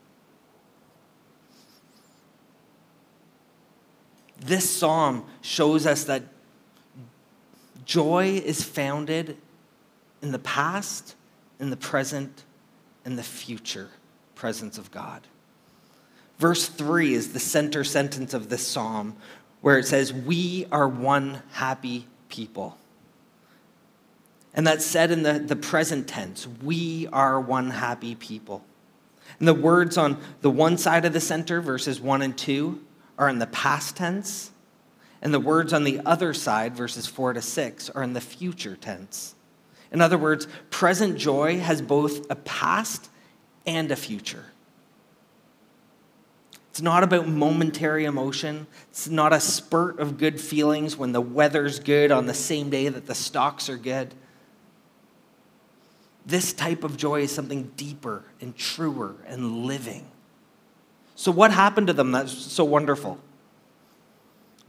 This 4.38 4.68
psalm 4.68 5.24
shows 5.40 5.86
us 5.86 6.04
that 6.04 6.24
joy 7.86 8.42
is 8.44 8.62
founded 8.62 9.38
in 10.24 10.32
the 10.32 10.38
past, 10.38 11.14
in 11.60 11.68
the 11.68 11.76
present, 11.76 12.44
in 13.04 13.16
the 13.16 13.22
future 13.22 13.90
presence 14.34 14.78
of 14.78 14.90
God. 14.90 15.20
Verse 16.38 16.66
3 16.66 17.12
is 17.12 17.34
the 17.34 17.38
center 17.38 17.84
sentence 17.84 18.32
of 18.32 18.48
this 18.48 18.66
psalm, 18.66 19.16
where 19.60 19.78
it 19.78 19.86
says, 19.86 20.12
We 20.12 20.66
are 20.72 20.88
one 20.88 21.42
happy 21.52 22.06
people. 22.30 22.78
And 24.54 24.66
that's 24.66 24.86
said 24.86 25.10
in 25.10 25.24
the, 25.24 25.38
the 25.38 25.56
present 25.56 26.08
tense. 26.08 26.48
We 26.62 27.06
are 27.12 27.38
one 27.38 27.70
happy 27.70 28.14
people. 28.14 28.64
And 29.38 29.46
the 29.46 29.54
words 29.54 29.98
on 29.98 30.18
the 30.40 30.50
one 30.50 30.78
side 30.78 31.04
of 31.04 31.12
the 31.12 31.20
center, 31.20 31.60
verses 31.60 32.00
1 32.00 32.22
and 32.22 32.36
2, 32.36 32.82
are 33.18 33.28
in 33.28 33.40
the 33.40 33.46
past 33.48 33.96
tense, 33.96 34.52
and 35.20 35.34
the 35.34 35.40
words 35.40 35.72
on 35.72 35.84
the 35.84 36.00
other 36.06 36.32
side, 36.32 36.74
verses 36.74 37.06
4 37.06 37.34
to 37.34 37.42
6, 37.42 37.90
are 37.90 38.02
in 38.02 38.14
the 38.14 38.20
future 38.20 38.76
tense. 38.76 39.34
In 39.94 40.00
other 40.00 40.18
words, 40.18 40.48
present 40.70 41.16
joy 41.16 41.60
has 41.60 41.80
both 41.80 42.28
a 42.28 42.34
past 42.34 43.08
and 43.64 43.92
a 43.92 43.96
future. 43.96 44.46
It's 46.70 46.82
not 46.82 47.04
about 47.04 47.28
momentary 47.28 48.04
emotion. 48.04 48.66
It's 48.90 49.08
not 49.08 49.32
a 49.32 49.38
spurt 49.38 50.00
of 50.00 50.18
good 50.18 50.40
feelings 50.40 50.96
when 50.96 51.12
the 51.12 51.20
weather's 51.20 51.78
good 51.78 52.10
on 52.10 52.26
the 52.26 52.34
same 52.34 52.70
day 52.70 52.88
that 52.88 53.06
the 53.06 53.14
stocks 53.14 53.68
are 53.68 53.76
good. 53.76 54.12
This 56.26 56.52
type 56.52 56.82
of 56.82 56.96
joy 56.96 57.20
is 57.20 57.32
something 57.32 57.70
deeper 57.76 58.24
and 58.40 58.56
truer 58.56 59.14
and 59.28 59.64
living. 59.64 60.08
So, 61.14 61.30
what 61.30 61.52
happened 61.52 61.86
to 61.86 61.92
them 61.92 62.10
that's 62.10 62.32
so 62.32 62.64
wonderful? 62.64 63.20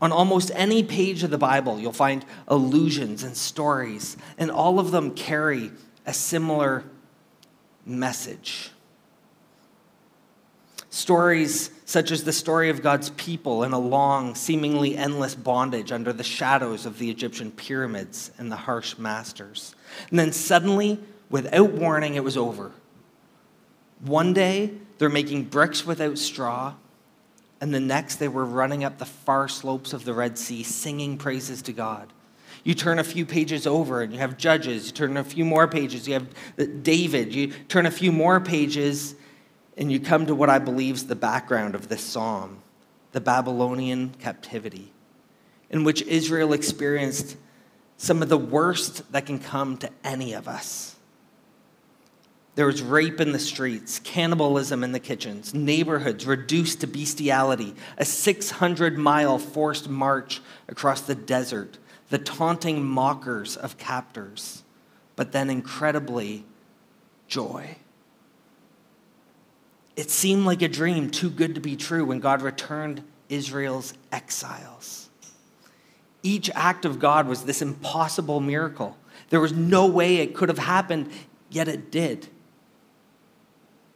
On 0.05 0.11
almost 0.11 0.51
any 0.53 0.83
page 0.83 1.23
of 1.23 1.31
the 1.31 1.37
Bible, 1.39 1.79
you'll 1.79 1.91
find 1.91 2.23
allusions 2.47 3.23
and 3.23 3.35
stories, 3.35 4.17
and 4.37 4.51
all 4.51 4.77
of 4.77 4.91
them 4.91 5.15
carry 5.15 5.71
a 6.05 6.13
similar 6.13 6.83
message. 7.87 8.69
Stories 10.91 11.71
such 11.85 12.11
as 12.11 12.23
the 12.23 12.31
story 12.31 12.69
of 12.69 12.83
God's 12.83 13.09
people 13.09 13.63
in 13.63 13.71
a 13.71 13.79
long, 13.79 14.35
seemingly 14.35 14.95
endless 14.95 15.33
bondage 15.33 15.91
under 15.91 16.13
the 16.13 16.23
shadows 16.23 16.85
of 16.85 16.99
the 16.99 17.09
Egyptian 17.09 17.49
pyramids 17.49 18.29
and 18.37 18.51
the 18.51 18.57
harsh 18.57 18.99
masters. 18.99 19.73
And 20.11 20.19
then 20.19 20.31
suddenly, 20.33 20.99
without 21.31 21.71
warning, 21.71 22.13
it 22.13 22.23
was 22.23 22.37
over. 22.37 22.73
One 24.01 24.33
day, 24.33 24.73
they're 24.99 25.09
making 25.09 25.45
bricks 25.45 25.83
without 25.83 26.19
straw, 26.19 26.75
and 27.61 27.73
the 27.73 27.79
next, 27.79 28.17
they 28.17 28.27
were 28.27 28.45
running 28.45 28.83
up 28.83 28.97
the 28.97 29.05
far 29.05 29.47
slopes 29.47 29.93
of 29.93 30.05
the 30.05 30.13
Red 30.13 30.37
Sea, 30.37 30.63
singing 30.63 31.17
praises 31.17 31.61
to 31.63 31.73
God. 31.73 32.11
You 32.63 32.73
turn 32.73 32.99
a 32.99 33.03
few 33.03 33.25
pages 33.25 33.67
over 33.67 34.01
and 34.01 34.11
you 34.11 34.19
have 34.19 34.37
Judges. 34.37 34.87
You 34.87 34.91
turn 34.91 35.17
a 35.17 35.23
few 35.23 35.45
more 35.45 35.67
pages, 35.67 36.07
you 36.07 36.15
have 36.15 36.27
uh, 36.59 36.65
David. 36.81 37.33
You 37.33 37.47
turn 37.69 37.85
a 37.85 37.91
few 37.91 38.11
more 38.11 38.39
pages 38.39 39.15
and 39.77 39.91
you 39.91 39.99
come 39.99 40.25
to 40.25 40.35
what 40.35 40.49
I 40.49 40.59
believe 40.59 40.95
is 40.95 41.07
the 41.07 41.15
background 41.15 41.75
of 41.75 41.87
this 41.87 42.03
psalm 42.03 42.61
the 43.11 43.21
Babylonian 43.21 44.09
captivity, 44.19 44.91
in 45.69 45.85
which 45.85 46.01
Israel 46.01 46.51
experienced 46.51 47.37
some 47.95 48.21
of 48.21 48.27
the 48.27 48.37
worst 48.37 49.09
that 49.13 49.25
can 49.25 49.39
come 49.39 49.77
to 49.77 49.89
any 50.03 50.33
of 50.33 50.49
us. 50.49 50.94
There 52.55 52.67
was 52.67 52.81
rape 52.81 53.19
in 53.19 53.33
the 53.33 53.39
streets, 53.39 53.99
cannibalism 53.99 54.83
in 54.83 54.93
the 54.93 54.99
kitchens, 54.99 55.53
neighborhoods 55.53 56.25
reduced 56.25 56.79
to 56.81 56.87
bestiality, 56.87 57.75
a 57.97 58.05
600 58.05 58.97
mile 58.97 59.37
forced 59.37 59.89
march 59.89 60.41
across 60.69 61.01
the 61.01 61.15
desert, 61.15 61.77
the 62.09 62.17
taunting 62.17 62.83
mockers 62.85 63.57
of 63.57 63.77
captors, 63.77 64.63
but 65.17 65.33
then 65.33 65.49
incredibly, 65.49 66.45
joy. 67.27 67.75
It 69.97 70.09
seemed 70.09 70.45
like 70.45 70.61
a 70.61 70.69
dream 70.69 71.09
too 71.09 71.29
good 71.29 71.55
to 71.55 71.61
be 71.61 71.75
true 71.75 72.05
when 72.05 72.21
God 72.21 72.41
returned 72.41 73.03
Israel's 73.27 73.93
exiles. 74.13 75.09
Each 76.23 76.49
act 76.55 76.85
of 76.85 76.99
God 76.99 77.27
was 77.27 77.43
this 77.43 77.61
impossible 77.61 78.39
miracle. 78.39 78.97
There 79.29 79.41
was 79.41 79.53
no 79.53 79.85
way 79.87 80.17
it 80.17 80.35
could 80.35 80.49
have 80.49 80.57
happened, 80.57 81.11
yet 81.49 81.67
it 81.67 81.91
did. 81.91 82.29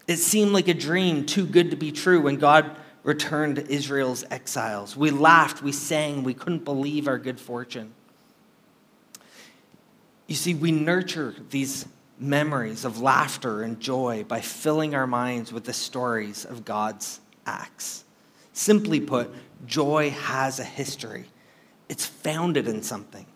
It 0.09 0.17
seemed 0.17 0.53
like 0.53 0.67
a 0.67 0.73
dream 0.73 1.27
too 1.27 1.45
good 1.45 1.69
to 1.69 1.77
be 1.77 1.91
true 1.91 2.19
when 2.19 2.37
God 2.37 2.75
returned 3.03 3.59
Israel's 3.59 4.25
exiles. 4.31 4.97
We 4.97 5.11
laughed, 5.11 5.61
we 5.61 5.71
sang, 5.71 6.23
we 6.23 6.33
couldn't 6.33 6.65
believe 6.65 7.07
our 7.07 7.19
good 7.19 7.39
fortune. 7.39 7.93
You 10.25 10.33
see, 10.33 10.55
we 10.55 10.71
nurture 10.71 11.35
these 11.51 11.85
memories 12.17 12.85
of 12.85 12.99
laughter 12.99 13.61
and 13.61 13.79
joy 13.79 14.25
by 14.27 14.41
filling 14.41 14.95
our 14.95 15.05
minds 15.05 15.53
with 15.53 15.65
the 15.65 15.73
stories 15.73 16.43
of 16.43 16.65
God's 16.65 17.19
acts. 17.45 18.03
Simply 18.51 18.99
put, 18.99 19.31
joy 19.67 20.09
has 20.09 20.59
a 20.59 20.63
history, 20.63 21.25
it's 21.87 22.07
founded 22.07 22.67
in 22.67 22.81
something. 22.81 23.27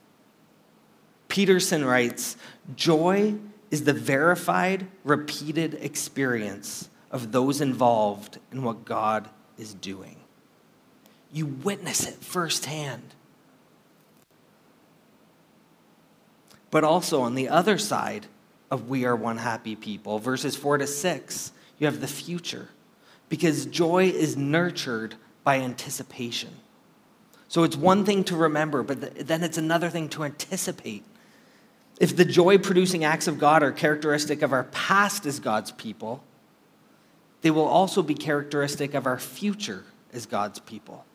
Peterson 1.27 1.85
writes 1.85 2.35
Joy 2.75 3.35
is 3.73 3.85
the 3.85 3.91
verified, 3.91 4.85
repeated 5.03 5.73
experience 5.81 6.89
of 7.09 7.31
those 7.31 7.59
involved 7.59 8.37
in 8.51 8.61
what 8.61 8.85
God 8.85 9.27
is 9.57 9.73
doing. 9.73 10.15
You 11.31 11.47
witness 11.47 12.05
it 12.05 12.13
firsthand. 12.13 13.15
But 16.69 16.83
also 16.83 17.23
on 17.23 17.33
the 17.33 17.49
other 17.49 17.79
side, 17.79 18.27
of 18.69 18.89
We 18.89 19.05
Are 19.05 19.15
One 19.15 19.39
Happy 19.39 19.75
People. 19.75 20.19
Verses 20.19 20.55
4 20.55 20.77
to 20.77 20.85
6, 20.85 21.51
you 21.79 21.87
have 21.87 21.99
the 21.99 22.07
future. 22.07 22.69
Because 23.27 23.65
joy 23.65 24.05
is 24.05 24.37
nurtured 24.37 25.15
by 25.43 25.59
anticipation. 25.59 26.51
So 27.47 27.63
it's 27.63 27.75
one 27.75 28.05
thing 28.05 28.23
to 28.25 28.35
remember, 28.35 28.83
but 28.83 29.27
then 29.27 29.41
it's 29.41 29.57
another 29.57 29.89
thing 29.89 30.09
to 30.09 30.25
anticipate 30.25 31.03
If 32.03 32.17
the 32.17 32.25
joy 32.25 32.57
producing 32.57 33.05
acts 33.05 33.29
of 33.29 33.39
God 33.39 33.63
are 33.63 33.71
characteristic 33.71 34.41
of 34.41 34.51
our 34.51 34.65
past 34.65 35.25
as 35.25 35.39
God's 35.39 35.71
people, 35.71 36.21
they 37.39 37.49
will 37.49 37.63
also 37.63 38.01
be 38.01 38.13
characteristic 38.13 38.93
of 38.93 39.05
our 39.05 39.17
future 39.17 39.85
as 40.11 40.25
God's 40.25 40.59
people. 40.59 41.05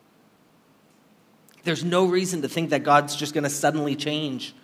There's 1.63 1.85
no 1.85 2.07
reason 2.07 2.41
to 2.41 2.49
think 2.49 2.71
that 2.71 2.85
God's 2.85 3.17
just 3.17 3.35
going 3.35 3.45
to 3.45 3.51
suddenly 3.51 3.97
change 3.97 4.55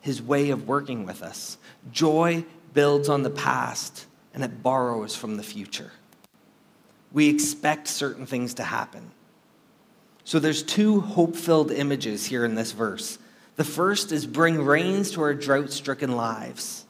his 0.00 0.22
way 0.22 0.48
of 0.48 0.66
working 0.66 1.04
with 1.04 1.22
us. 1.22 1.58
Joy 1.92 2.46
builds 2.72 3.10
on 3.10 3.24
the 3.24 3.28
past 3.28 4.06
and 4.32 4.42
it 4.42 4.62
borrows 4.62 5.14
from 5.14 5.36
the 5.36 5.42
future. 5.42 5.92
We 7.12 7.28
expect 7.28 7.88
certain 7.88 8.24
things 8.24 8.54
to 8.54 8.64
happen. 8.64 9.10
So 10.24 10.38
there's 10.38 10.62
two 10.62 11.02
hope-filled 11.02 11.72
images 11.72 12.24
here 12.24 12.46
in 12.46 12.54
this 12.54 12.72
verse. 12.72 13.18
The 13.56 13.64
first 13.64 14.12
is 14.12 14.26
bring 14.26 14.64
rains 14.64 15.12
to 15.12 15.22
our 15.22 15.34
drought-stricken 15.34 16.16
lives. 16.16 16.84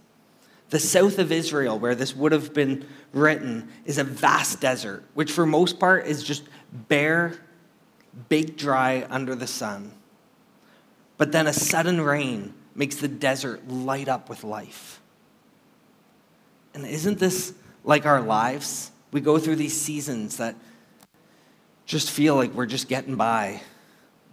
The 0.71 0.79
south 0.81 1.19
of 1.19 1.31
Israel, 1.31 1.79
where 1.79 1.95
this 1.95 2.17
would 2.17 2.33
have 2.33 2.55
been 2.55 2.87
written, 3.13 3.69
is 3.85 3.99
a 3.99 4.05
vast 4.05 4.61
desert, 4.61 5.05
which 5.15 5.31
for 5.31 5.47
most 5.47 5.79
part 5.79 6.07
is 6.07 6.25
just 6.25 6.45
bare, 6.73 7.35
baked 8.29 8.59
dry 8.59 9.07
under 9.11 9.35
the 9.35 9.47
sun. 9.47 9.93
But 11.17 11.33
then 11.33 11.47
a 11.47 11.53
sudden 11.53 12.01
rain 12.01 12.55
makes 12.75 12.97
the 12.97 13.09
desert 13.09 13.69
light 13.69 14.09
up 14.09 14.29
with 14.29 14.43
life. 14.43 15.01
And 16.73 16.85
isn't 16.85 17.19
this 17.19 17.55
like 17.85 18.05
our 18.05 18.21
lives? 18.21 18.91
We 19.13 19.21
go 19.21 19.39
through 19.39 19.57
these 19.57 19.81
seasons 19.81 20.39
that 20.39 20.57
just 21.87 22.11
feel 22.11 22.35
like 22.35 22.53
we're 22.53 22.67
just 22.67 22.89
getting 22.89 23.15
by, 23.15 23.61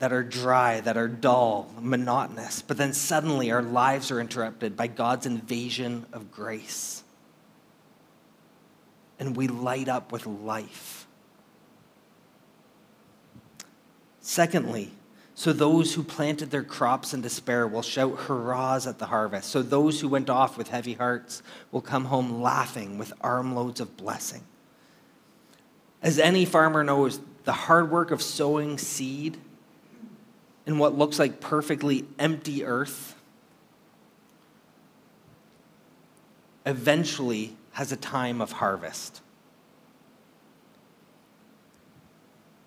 that 0.02 0.12
are 0.12 0.24
dry, 0.24 0.82
that 0.82 0.98
are 0.98 1.08
dull, 1.08 1.70
monotonous. 1.80 2.64
But 2.64 2.78
then 2.78 2.92
suddenly 2.92 3.52
our 3.52 3.62
lives 3.62 4.10
are 4.10 4.20
interrupted 4.20 4.76
by 4.76 4.88
God's 4.88 5.28
invasion 5.28 6.08
of 6.12 6.32
grace. 6.32 7.04
And 9.20 9.38
we 9.38 9.48
light 9.48 9.88
up 9.88 10.12
with 10.12 10.26
life. 10.26 11.06
Secondly, 14.22 14.90
so 15.36 15.54
those 15.54 15.94
who 15.94 16.02
planted 16.02 16.50
their 16.50 16.64
crops 16.64 17.14
in 17.14 17.22
despair 17.22 17.68
will 17.68 17.84
shout 17.84 18.22
hurrahs 18.22 18.88
at 18.88 18.98
the 18.98 19.06
harvest. 19.06 19.52
So 19.52 19.62
those 19.62 20.02
who 20.02 20.08
went 20.08 20.32
off 20.32 20.58
with 20.58 20.70
heavy 20.70 20.94
hearts 20.94 21.44
will 21.72 21.82
come 21.82 22.06
home 22.06 22.42
laughing 22.42 22.98
with 22.98 23.14
armloads 23.22 23.80
of 23.80 23.98
blessing. 23.98 24.42
As 26.02 26.18
any 26.18 26.44
farmer 26.44 26.84
knows, 26.84 27.20
the 27.44 27.54
hard 27.54 27.92
work 27.92 28.10
of 28.10 28.24
sowing 28.24 28.80
seed 28.80 29.38
in 30.66 30.78
what 30.78 30.98
looks 30.98 31.20
like 31.20 31.40
perfectly 31.40 32.06
empty 32.20 32.64
earth 32.64 33.16
eventually 36.66 37.56
has 37.74 37.92
a 37.92 37.98
time 37.98 38.42
of 38.42 38.54
harvest. 38.54 39.22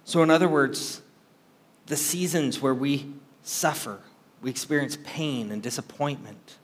So, 0.05 0.23
in 0.23 0.31
other 0.31 0.49
words, 0.49 1.03
the 1.87 1.97
seasons 1.97 2.61
where 2.61 2.75
we 2.75 3.13
suffer, 3.43 4.01
we 4.43 4.51
experience 4.51 4.99
pain 5.05 5.51
and 5.51 5.63
disappointment, 5.63 6.57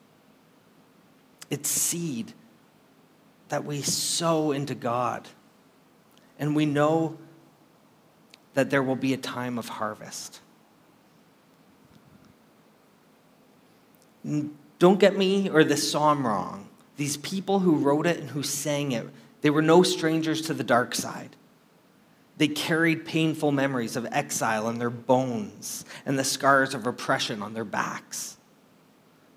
it's 1.50 1.68
seed 1.68 2.32
that 3.48 3.64
we 3.64 3.82
sow 3.82 4.52
into 4.52 4.74
God. 4.74 5.28
And 6.38 6.56
we 6.56 6.64
know 6.64 7.18
that 8.54 8.70
there 8.70 8.82
will 8.82 8.96
be 8.96 9.12
a 9.12 9.18
time 9.18 9.58
of 9.58 9.68
harvest. 9.68 10.40
Don't 14.24 15.00
get 15.00 15.16
me 15.16 15.48
or 15.48 15.64
this 15.64 15.90
psalm 15.90 16.26
wrong. 16.26 16.68
These 16.96 17.16
people 17.18 17.60
who 17.60 17.76
wrote 17.76 18.06
it 18.06 18.18
and 18.18 18.30
who 18.30 18.42
sang 18.42 18.92
it, 18.92 19.06
they 19.40 19.50
were 19.50 19.62
no 19.62 19.82
strangers 19.82 20.42
to 20.42 20.54
the 20.54 20.64
dark 20.64 20.94
side. 20.94 21.36
They 22.36 22.48
carried 22.48 23.04
painful 23.04 23.52
memories 23.52 23.96
of 23.96 24.06
exile 24.10 24.68
in 24.68 24.78
their 24.78 24.90
bones 24.90 25.84
and 26.06 26.18
the 26.18 26.24
scars 26.24 26.74
of 26.74 26.86
oppression 26.86 27.42
on 27.42 27.54
their 27.54 27.64
backs. 27.64 28.38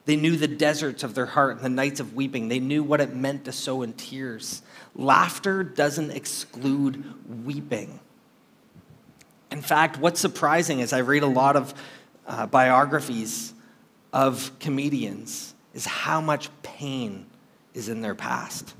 They 0.05 0.15
knew 0.15 0.35
the 0.35 0.47
deserts 0.47 1.03
of 1.03 1.15
their 1.15 1.25
heart 1.25 1.55
and 1.55 1.65
the 1.65 1.69
nights 1.69 1.99
of 1.99 2.13
weeping. 2.13 2.49
They 2.49 2.59
knew 2.59 2.83
what 2.83 2.99
it 2.99 3.15
meant 3.15 3.45
to 3.45 3.51
sow 3.51 3.81
in 3.81 3.93
tears. 3.93 4.61
Laughter 4.95 5.63
doesn't 5.63 6.11
exclude 6.11 7.03
weeping. 7.45 7.99
In 9.51 9.61
fact, 9.61 9.97
what's 9.97 10.19
surprising 10.19 10.79
is 10.79 10.93
I 10.93 10.99
read 10.99 11.23
a 11.23 11.27
lot 11.27 11.55
of 11.55 11.73
uh, 12.27 12.47
biographies 12.47 13.52
of 14.13 14.51
comedians 14.59 15.55
is 15.73 15.85
how 15.85 16.21
much 16.21 16.49
pain 16.61 17.25
is 17.73 17.89
in 17.89 18.01
their 18.01 18.15
past. 18.15 18.75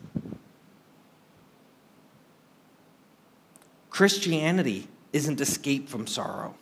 Christianity 3.90 4.88
isn't 5.12 5.42
escape 5.42 5.90
from 5.90 6.08
sorrow. 6.08 6.56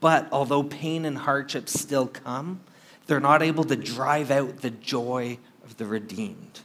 But 0.00 0.28
although 0.32 0.62
pain 0.62 1.04
and 1.04 1.18
hardships 1.18 1.78
still 1.78 2.06
come, 2.06 2.60
they're 3.06 3.20
not 3.20 3.42
able 3.42 3.64
to 3.64 3.76
drive 3.76 4.30
out 4.30 4.62
the 4.62 4.70
joy 4.70 5.38
of 5.64 5.76
the 5.76 5.84
redeemed. 5.84 6.60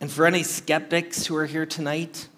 And 0.00 0.10
for 0.10 0.26
any 0.26 0.42
skeptics 0.42 1.26
who 1.26 1.36
are 1.36 1.46
here 1.46 1.66
tonight, 1.66 2.28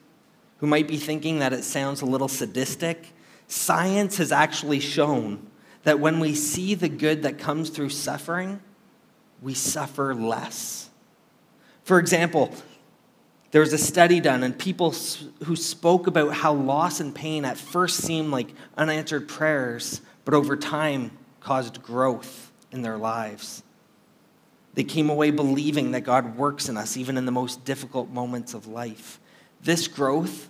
who 0.59 0.67
might 0.67 0.89
be 0.89 0.97
thinking 0.97 1.39
that 1.39 1.53
it 1.53 1.65
sounds 1.65 2.03
a 2.03 2.07
little 2.07 2.29
sadistic, 2.29 3.13
science 3.47 4.19
has 4.19 4.33
actually 4.33 4.81
shown 4.81 5.47
that 5.85 6.01
when 6.01 6.21
we 6.21 6.35
see 6.35 6.75
the 6.75 6.89
good 6.89 7.23
that 7.23 7.39
comes 7.39 7.71
through 7.71 7.91
suffering, 7.91 8.61
we 9.41 9.55
suffer 9.55 10.15
less. 10.15 10.91
For 11.85 11.99
example, 11.99 12.53
there 13.51 13.61
was 13.61 13.73
a 13.73 13.79
study 13.79 14.21
done, 14.21 14.43
and 14.43 14.59
people 14.59 14.95
who 15.45 15.57
spoke 15.57 16.07
about 16.07 16.35
how 16.35 16.53
loss 16.55 17.01
and 17.01 17.15
pain 17.15 17.45
at 17.45 17.59
first 17.59 17.99
seemed 17.99 18.31
like 18.31 18.55
unanswered 18.77 19.29
prayers, 19.29 20.01
but 20.25 20.35
over 20.35 20.57
time 20.57 21.11
caused 21.41 21.83
growth 21.83 22.51
in 22.71 22.83
their 22.83 22.97
lives. 22.97 23.63
They 24.75 24.85
came 24.85 25.11
away 25.11 25.31
believing 25.31 25.91
that 25.91 26.01
God 26.01 26.37
works 26.37 26.69
in 26.69 26.79
us 26.79 26.97
even 26.97 27.19
in 27.19 27.27
the 27.27 27.33
most 27.33 27.65
difficult 27.65 28.09
moments 28.09 28.55
of 28.55 28.67
life. 28.67 29.21
This 29.61 29.87
growth 29.87 30.49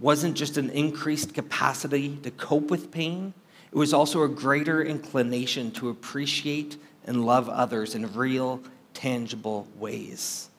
wasn't 0.00 0.34
just 0.34 0.56
an 0.56 0.70
increased 0.70 1.34
capacity 1.34 2.16
to 2.24 2.32
cope 2.32 2.68
with 2.68 2.90
pain, 2.90 3.32
it 3.72 3.78
was 3.78 3.94
also 3.94 4.22
a 4.22 4.28
greater 4.28 4.82
inclination 4.82 5.70
to 5.72 5.88
appreciate 5.88 6.76
and 7.06 7.24
love 7.24 7.48
others 7.48 7.94
in 7.94 8.12
real, 8.14 8.60
tangible 8.92 9.66
ways. 9.76 10.50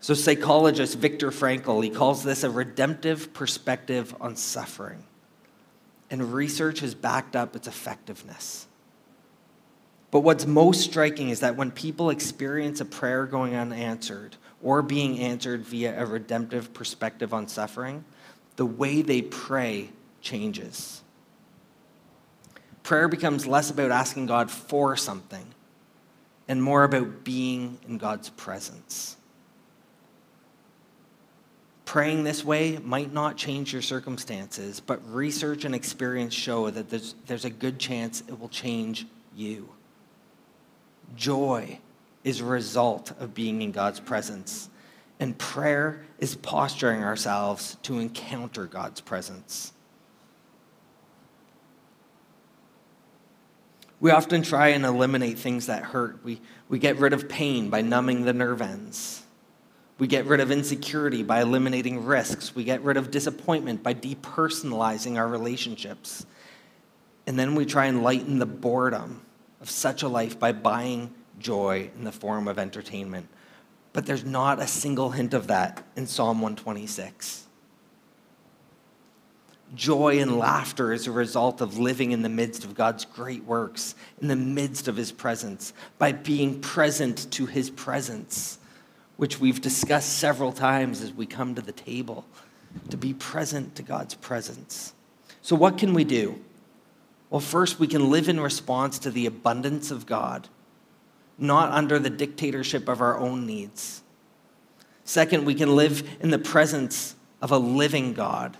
So, 0.00 0.14
psychologist 0.14 0.96
Viktor 0.98 1.32
Frankl, 1.32 1.82
he 1.82 1.90
calls 1.90 2.22
this 2.22 2.44
a 2.44 2.50
redemptive 2.50 3.34
perspective 3.34 4.14
on 4.20 4.36
suffering. 4.36 5.02
And 6.10 6.32
research 6.32 6.80
has 6.80 6.94
backed 6.94 7.34
up 7.34 7.56
its 7.56 7.66
effectiveness. 7.66 8.66
But 10.10 10.20
what's 10.20 10.46
most 10.46 10.82
striking 10.82 11.28
is 11.28 11.40
that 11.40 11.56
when 11.56 11.70
people 11.70 12.10
experience 12.10 12.80
a 12.80 12.84
prayer 12.84 13.26
going 13.26 13.54
unanswered 13.54 14.36
or 14.62 14.80
being 14.80 15.18
answered 15.18 15.62
via 15.66 16.00
a 16.00 16.06
redemptive 16.06 16.72
perspective 16.72 17.34
on 17.34 17.48
suffering, 17.48 18.04
the 18.56 18.64
way 18.64 19.02
they 19.02 19.22
pray 19.22 19.90
changes. 20.22 21.02
Prayer 22.88 23.06
becomes 23.06 23.46
less 23.46 23.68
about 23.70 23.90
asking 23.90 24.24
God 24.24 24.50
for 24.50 24.96
something 24.96 25.44
and 26.48 26.62
more 26.62 26.84
about 26.84 27.22
being 27.22 27.76
in 27.86 27.98
God's 27.98 28.30
presence. 28.30 29.18
Praying 31.84 32.24
this 32.24 32.42
way 32.42 32.78
might 32.78 33.12
not 33.12 33.36
change 33.36 33.74
your 33.74 33.82
circumstances, 33.82 34.80
but 34.80 35.06
research 35.12 35.66
and 35.66 35.74
experience 35.74 36.32
show 36.32 36.70
that 36.70 36.88
there's, 36.88 37.14
there's 37.26 37.44
a 37.44 37.50
good 37.50 37.78
chance 37.78 38.22
it 38.26 38.40
will 38.40 38.48
change 38.48 39.06
you. 39.36 39.68
Joy 41.14 41.80
is 42.24 42.40
a 42.40 42.46
result 42.46 43.12
of 43.20 43.34
being 43.34 43.60
in 43.60 43.70
God's 43.70 44.00
presence. 44.00 44.70
And 45.20 45.36
prayer 45.36 46.06
is 46.20 46.36
posturing 46.36 47.04
ourselves 47.04 47.76
to 47.82 47.98
encounter 47.98 48.64
God's 48.64 49.02
presence. 49.02 49.74
We 54.00 54.10
often 54.12 54.42
try 54.42 54.68
and 54.68 54.84
eliminate 54.84 55.38
things 55.38 55.66
that 55.66 55.82
hurt. 55.82 56.22
We, 56.22 56.40
we 56.68 56.78
get 56.78 56.98
rid 56.98 57.12
of 57.12 57.28
pain 57.28 57.68
by 57.68 57.82
numbing 57.82 58.24
the 58.24 58.32
nerve 58.32 58.62
ends. 58.62 59.24
We 59.98 60.06
get 60.06 60.26
rid 60.26 60.38
of 60.38 60.52
insecurity 60.52 61.24
by 61.24 61.42
eliminating 61.42 62.04
risks. 62.04 62.54
We 62.54 62.62
get 62.62 62.82
rid 62.82 62.96
of 62.96 63.10
disappointment 63.10 63.82
by 63.82 63.94
depersonalizing 63.94 65.16
our 65.16 65.26
relationships. 65.26 66.24
And 67.26 67.36
then 67.36 67.56
we 67.56 67.66
try 67.66 67.86
and 67.86 68.04
lighten 68.04 68.38
the 68.38 68.46
boredom 68.46 69.22
of 69.60 69.68
such 69.68 70.04
a 70.04 70.08
life 70.08 70.38
by 70.38 70.52
buying 70.52 71.12
joy 71.40 71.90
in 71.96 72.04
the 72.04 72.12
form 72.12 72.46
of 72.46 72.58
entertainment. 72.58 73.28
But 73.92 74.06
there's 74.06 74.24
not 74.24 74.60
a 74.60 74.68
single 74.68 75.10
hint 75.10 75.34
of 75.34 75.48
that 75.48 75.84
in 75.96 76.06
Psalm 76.06 76.40
126. 76.40 77.47
Joy 79.74 80.18
and 80.20 80.38
laughter 80.38 80.92
is 80.92 81.06
a 81.06 81.12
result 81.12 81.60
of 81.60 81.78
living 81.78 82.12
in 82.12 82.22
the 82.22 82.28
midst 82.28 82.64
of 82.64 82.74
God's 82.74 83.04
great 83.04 83.44
works, 83.44 83.94
in 84.20 84.28
the 84.28 84.36
midst 84.36 84.88
of 84.88 84.96
His 84.96 85.12
presence, 85.12 85.74
by 85.98 86.12
being 86.12 86.60
present 86.60 87.30
to 87.32 87.44
His 87.44 87.68
presence, 87.68 88.58
which 89.18 89.38
we've 89.38 89.60
discussed 89.60 90.18
several 90.18 90.52
times 90.52 91.02
as 91.02 91.12
we 91.12 91.26
come 91.26 91.54
to 91.54 91.60
the 91.60 91.72
table, 91.72 92.24
to 92.88 92.96
be 92.96 93.12
present 93.12 93.74
to 93.76 93.82
God's 93.82 94.14
presence. 94.14 94.94
So, 95.42 95.54
what 95.54 95.76
can 95.76 95.92
we 95.92 96.04
do? 96.04 96.40
Well, 97.28 97.40
first, 97.40 97.78
we 97.78 97.86
can 97.86 98.10
live 98.10 98.30
in 98.30 98.40
response 98.40 98.98
to 99.00 99.10
the 99.10 99.26
abundance 99.26 99.90
of 99.90 100.06
God, 100.06 100.48
not 101.36 101.72
under 101.72 101.98
the 101.98 102.10
dictatorship 102.10 102.88
of 102.88 103.02
our 103.02 103.18
own 103.18 103.46
needs. 103.46 104.02
Second, 105.04 105.44
we 105.44 105.54
can 105.54 105.76
live 105.76 106.08
in 106.20 106.30
the 106.30 106.38
presence 106.38 107.16
of 107.42 107.50
a 107.50 107.58
living 107.58 108.14
God 108.14 108.56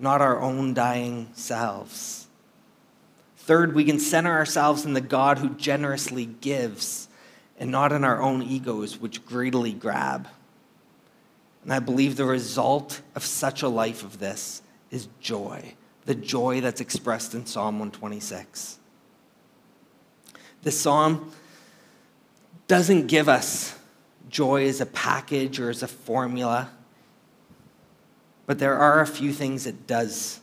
not 0.00 0.20
our 0.20 0.40
own 0.40 0.74
dying 0.74 1.28
selves. 1.34 2.26
Third, 3.36 3.74
we 3.74 3.84
can 3.84 3.98
center 3.98 4.30
ourselves 4.30 4.84
in 4.84 4.94
the 4.94 5.00
God 5.00 5.38
who 5.38 5.50
generously 5.50 6.24
gives 6.26 7.08
and 7.58 7.70
not 7.70 7.92
in 7.92 8.04
our 8.04 8.20
own 8.20 8.42
egos, 8.42 8.98
which 8.98 9.24
greedily 9.26 9.72
grab. 9.72 10.28
And 11.62 11.72
I 11.72 11.78
believe 11.78 12.16
the 12.16 12.24
result 12.24 13.02
of 13.14 13.24
such 13.24 13.62
a 13.62 13.68
life 13.68 14.02
of 14.02 14.18
this 14.18 14.62
is 14.90 15.08
joy, 15.20 15.74
the 16.06 16.14
joy 16.14 16.60
that's 16.60 16.80
expressed 16.80 17.34
in 17.34 17.44
Psalm 17.44 17.78
126. 17.78 18.78
The 20.62 20.70
psalm 20.70 21.32
doesn't 22.66 23.08
give 23.08 23.28
us 23.28 23.76
joy 24.28 24.66
as 24.66 24.80
a 24.80 24.86
package 24.86 25.60
or 25.60 25.70
as 25.70 25.82
a 25.82 25.88
formula. 25.88 26.70
But 28.50 28.58
there 28.58 28.76
are 28.76 29.00
a 29.00 29.06
few 29.06 29.32
things 29.32 29.64
it 29.64 29.86
does. 29.86 30.40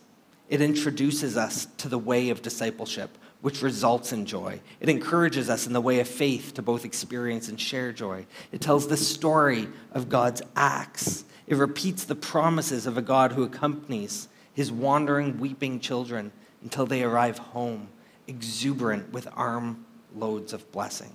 It 0.47 0.61
introduces 0.61 1.35
us 1.35 1.67
to 1.79 1.89
the 1.89 1.97
way 1.97 2.29
of 2.29 2.41
discipleship, 2.41 3.17
which 3.41 3.61
results 3.61 4.13
in 4.13 4.25
joy. 4.25 4.61
It 4.79 4.87
encourages 4.87 5.49
us 5.49 5.67
in 5.67 5.73
the 5.73 5.81
way 5.81 5.99
of 5.99 6.07
faith 6.07 6.53
to 6.53 6.61
both 6.61 6.85
experience 6.85 7.49
and 7.49 7.59
share 7.59 7.91
joy. 7.91 8.25
It 8.53 8.61
tells 8.61 8.87
the 8.87 8.95
story 8.95 9.67
of 9.91 10.07
God's 10.07 10.41
acts. 10.55 11.25
It 11.47 11.57
repeats 11.57 12.05
the 12.05 12.15
promises 12.15 12.87
of 12.87 12.97
a 12.97 13.01
God 13.01 13.33
who 13.33 13.43
accompanies 13.43 14.29
his 14.53 14.71
wandering, 14.71 15.37
weeping 15.37 15.81
children 15.81 16.31
until 16.63 16.85
they 16.85 17.03
arrive 17.03 17.37
home, 17.39 17.89
exuberant 18.25 19.11
with 19.11 19.27
arm 19.35 19.85
loads 20.15 20.53
of 20.53 20.71
blessing. 20.71 21.13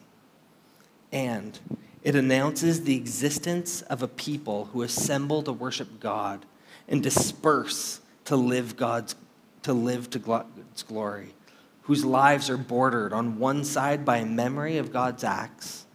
And 1.11 1.59
it 2.02 2.14
announces 2.14 2.85
the 2.85 2.96
existence 2.96 3.81
of 3.81 4.02
a 4.02 4.09
people 4.09 4.66
who 4.74 4.83
assemble 4.83 5.42
to 5.44 5.55
worship 5.55 5.98
God 5.98 6.44
and 6.88 7.02
disperse 7.02 8.00
to 8.24 8.36
live 8.36 8.76
God's 8.76 9.14
to 9.62 9.72
live 9.72 10.10
to 10.10 10.18
God's 10.18 10.82
glory, 10.82 11.34
whose 11.82 12.04
lives 12.04 12.50
are 12.50 12.56
bordered 12.56 13.12
on 13.12 13.38
one 13.38 13.64
side 13.64 14.04
by 14.04 14.24
memory 14.24 14.76
of 14.78 14.92
God's 14.92 15.24
acts 15.24 15.86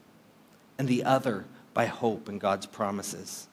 and 0.77 0.87
the 0.87 1.03
other 1.03 1.45
by 1.73 1.85
hope 1.85 2.29
in 2.29 2.39
God's 2.39 2.65
promises, 2.65 3.47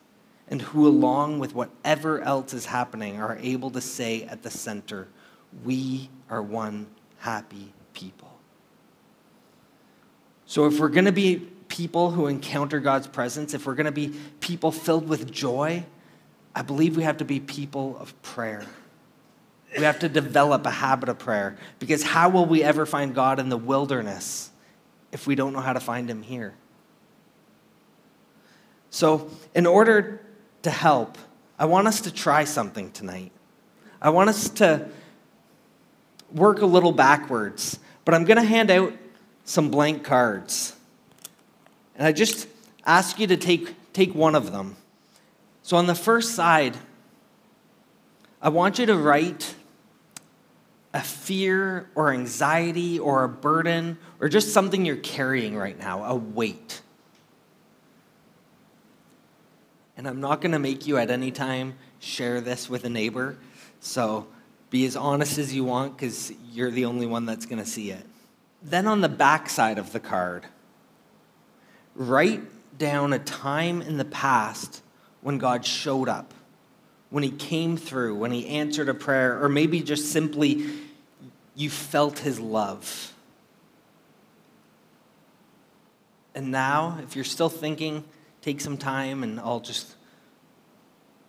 and 0.48 0.62
who, 0.62 0.86
along 0.86 1.38
with 1.38 1.54
whatever 1.54 2.20
else 2.20 2.54
is 2.54 2.66
happening, 2.66 3.20
are 3.20 3.38
able 3.40 3.70
to 3.70 3.80
say 3.80 4.22
at 4.24 4.42
the 4.42 4.50
center, 4.50 5.08
We 5.64 6.08
are 6.30 6.42
one 6.42 6.86
happy 7.18 7.72
people. 7.92 8.30
So, 10.46 10.66
if 10.66 10.78
we're 10.78 10.88
going 10.88 11.06
to 11.06 11.12
be 11.12 11.36
people 11.68 12.10
who 12.12 12.26
encounter 12.26 12.78
God's 12.78 13.06
presence, 13.06 13.54
if 13.54 13.66
we're 13.66 13.74
going 13.74 13.86
to 13.86 13.92
be 13.92 14.14
people 14.40 14.70
filled 14.70 15.08
with 15.08 15.32
joy, 15.32 15.84
I 16.54 16.62
believe 16.62 16.96
we 16.96 17.02
have 17.02 17.18
to 17.18 17.24
be 17.24 17.40
people 17.40 17.96
of 17.98 18.20
prayer. 18.22 18.64
We 19.76 19.82
have 19.82 19.98
to 20.00 20.08
develop 20.08 20.66
a 20.66 20.70
habit 20.70 21.08
of 21.08 21.18
prayer 21.18 21.56
because 21.80 22.02
how 22.02 22.28
will 22.28 22.46
we 22.46 22.62
ever 22.62 22.86
find 22.86 23.14
God 23.14 23.40
in 23.40 23.48
the 23.48 23.56
wilderness 23.56 24.50
if 25.10 25.26
we 25.26 25.34
don't 25.34 25.52
know 25.52 25.60
how 25.60 25.72
to 25.72 25.80
find 25.80 26.08
Him 26.08 26.22
here? 26.22 26.54
So, 28.90 29.28
in 29.56 29.66
order 29.66 30.20
to 30.62 30.70
help, 30.70 31.18
I 31.58 31.64
want 31.64 31.88
us 31.88 32.02
to 32.02 32.12
try 32.12 32.44
something 32.44 32.92
tonight. 32.92 33.32
I 34.00 34.10
want 34.10 34.30
us 34.30 34.48
to 34.50 34.88
work 36.32 36.62
a 36.62 36.66
little 36.66 36.92
backwards, 36.92 37.80
but 38.04 38.14
I'm 38.14 38.24
going 38.24 38.36
to 38.36 38.44
hand 38.44 38.70
out 38.70 38.92
some 39.44 39.70
blank 39.70 40.04
cards. 40.04 40.76
And 41.96 42.06
I 42.06 42.12
just 42.12 42.46
ask 42.86 43.18
you 43.18 43.26
to 43.26 43.36
take, 43.36 43.74
take 43.92 44.14
one 44.14 44.34
of 44.34 44.52
them. 44.52 44.76
So 45.64 45.78
on 45.78 45.86
the 45.86 45.94
first 45.94 46.34
side, 46.34 46.76
I 48.42 48.50
want 48.50 48.78
you 48.78 48.84
to 48.84 48.96
write 48.96 49.54
a 50.92 51.00
fear 51.00 51.88
or 51.94 52.12
anxiety 52.12 52.98
or 52.98 53.24
a 53.24 53.28
burden 53.30 53.96
or 54.20 54.28
just 54.28 54.52
something 54.52 54.84
you're 54.84 54.96
carrying 54.96 55.56
right 55.56 55.78
now, 55.78 56.04
a 56.04 56.14
weight. 56.14 56.82
And 59.96 60.06
I'm 60.06 60.20
not 60.20 60.42
going 60.42 60.52
to 60.52 60.58
make 60.58 60.86
you 60.86 60.98
at 60.98 61.10
any 61.10 61.30
time 61.30 61.76
share 61.98 62.42
this 62.42 62.68
with 62.68 62.84
a 62.84 62.90
neighbor. 62.90 63.38
So 63.80 64.26
be 64.68 64.84
as 64.84 64.96
honest 64.96 65.38
as 65.38 65.54
you 65.54 65.64
want 65.64 65.96
because 65.96 66.30
you're 66.52 66.70
the 66.70 66.84
only 66.84 67.06
one 67.06 67.24
that's 67.24 67.46
going 67.46 67.58
to 67.58 67.68
see 67.68 67.90
it. 67.90 68.04
Then 68.62 68.86
on 68.86 69.00
the 69.00 69.08
back 69.08 69.48
side 69.48 69.78
of 69.78 69.94
the 69.94 70.00
card, 70.00 70.44
write 71.94 72.42
down 72.76 73.14
a 73.14 73.18
time 73.18 73.80
in 73.80 73.96
the 73.96 74.04
past 74.04 74.82
when 75.24 75.38
God 75.38 75.64
showed 75.64 76.06
up, 76.06 76.34
when 77.08 77.22
He 77.22 77.30
came 77.30 77.78
through, 77.78 78.14
when 78.14 78.30
He 78.30 78.46
answered 78.46 78.90
a 78.90 78.94
prayer, 78.94 79.42
or 79.42 79.48
maybe 79.48 79.80
just 79.80 80.12
simply 80.12 80.66
you 81.54 81.70
felt 81.70 82.18
His 82.18 82.38
love. 82.38 83.14
And 86.34 86.50
now, 86.50 86.98
if 87.02 87.16
you're 87.16 87.24
still 87.24 87.48
thinking, 87.48 88.04
take 88.42 88.60
some 88.60 88.76
time 88.76 89.22
and 89.22 89.40
I'll 89.40 89.60
just 89.60 89.94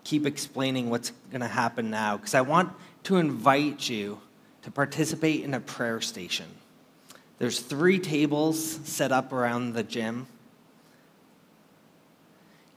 keep 0.03 0.25
explaining 0.25 0.89
what's 0.89 1.11
going 1.31 1.41
to 1.41 1.47
happen 1.47 1.89
now 1.89 2.17
because 2.17 2.35
I 2.35 2.41
want 2.41 2.73
to 3.03 3.15
invite 3.15 3.87
you 3.87 4.19
to 4.63 4.71
participate 4.71 5.45
in 5.45 5.53
a 5.53 5.61
prayer 5.61 6.01
station. 6.01 6.47
There's 7.37 7.61
three 7.61 7.99
tables 7.99 8.61
set 8.83 9.13
up 9.13 9.31
around 9.31 9.73
the 9.73 9.83
gym 9.83 10.27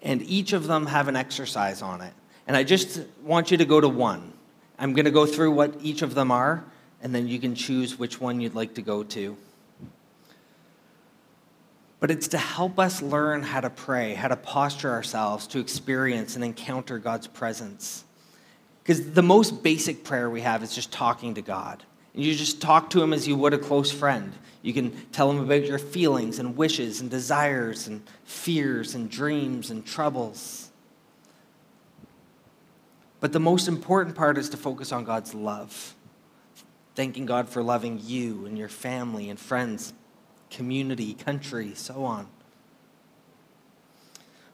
and 0.02 0.22
each 0.22 0.52
of 0.52 0.66
them 0.66 0.86
have 0.86 1.08
an 1.08 1.16
exercise 1.16 1.82
on 1.82 2.00
it. 2.00 2.12
And 2.46 2.56
I 2.56 2.64
just 2.64 3.00
want 3.22 3.50
you 3.50 3.56
to 3.58 3.64
go 3.64 3.80
to 3.80 3.88
one. 3.88 4.32
I'm 4.78 4.92
going 4.92 5.04
to 5.04 5.10
go 5.10 5.26
through 5.26 5.52
what 5.52 5.74
each 5.82 6.02
of 6.02 6.14
them 6.14 6.30
are, 6.30 6.64
and 7.02 7.14
then 7.14 7.28
you 7.28 7.38
can 7.38 7.54
choose 7.54 7.98
which 7.98 8.20
one 8.20 8.40
you'd 8.40 8.54
like 8.54 8.74
to 8.74 8.82
go 8.82 9.02
to. 9.02 9.36
But 12.00 12.10
it's 12.10 12.28
to 12.28 12.38
help 12.38 12.78
us 12.78 13.02
learn 13.02 13.42
how 13.42 13.60
to 13.60 13.70
pray, 13.70 14.14
how 14.14 14.28
to 14.28 14.36
posture 14.36 14.90
ourselves 14.90 15.48
to 15.48 15.58
experience 15.58 16.36
and 16.36 16.44
encounter 16.44 16.98
God's 16.98 17.26
presence. 17.26 18.04
Because 18.82 19.10
the 19.10 19.22
most 19.22 19.62
basic 19.62 20.04
prayer 20.04 20.30
we 20.30 20.40
have 20.42 20.62
is 20.62 20.74
just 20.74 20.92
talking 20.92 21.34
to 21.34 21.42
God. 21.42 21.82
And 22.14 22.24
you 22.24 22.34
just 22.34 22.60
talk 22.60 22.90
to 22.90 23.02
Him 23.02 23.12
as 23.12 23.28
you 23.28 23.36
would 23.36 23.54
a 23.54 23.58
close 23.58 23.92
friend. 23.92 24.32
You 24.62 24.72
can 24.72 24.90
tell 25.12 25.30
him 25.30 25.38
about 25.38 25.66
your 25.66 25.78
feelings 25.78 26.38
and 26.38 26.56
wishes 26.56 27.00
and 27.00 27.10
desires 27.10 27.86
and 27.86 28.02
fears 28.24 28.94
and 28.94 29.10
dreams 29.10 29.70
and 29.70 29.86
troubles. 29.86 30.70
But 33.20 33.32
the 33.32 33.40
most 33.40 33.68
important 33.68 34.16
part 34.16 34.38
is 34.38 34.48
to 34.50 34.56
focus 34.56 34.92
on 34.92 35.04
God's 35.04 35.34
love. 35.34 35.94
Thanking 36.94 37.26
God 37.26 37.48
for 37.48 37.62
loving 37.62 38.00
you 38.02 38.46
and 38.46 38.58
your 38.58 38.68
family 38.68 39.30
and 39.30 39.38
friends, 39.38 39.92
community, 40.50 41.14
country, 41.14 41.72
so 41.74 42.04
on. 42.04 42.26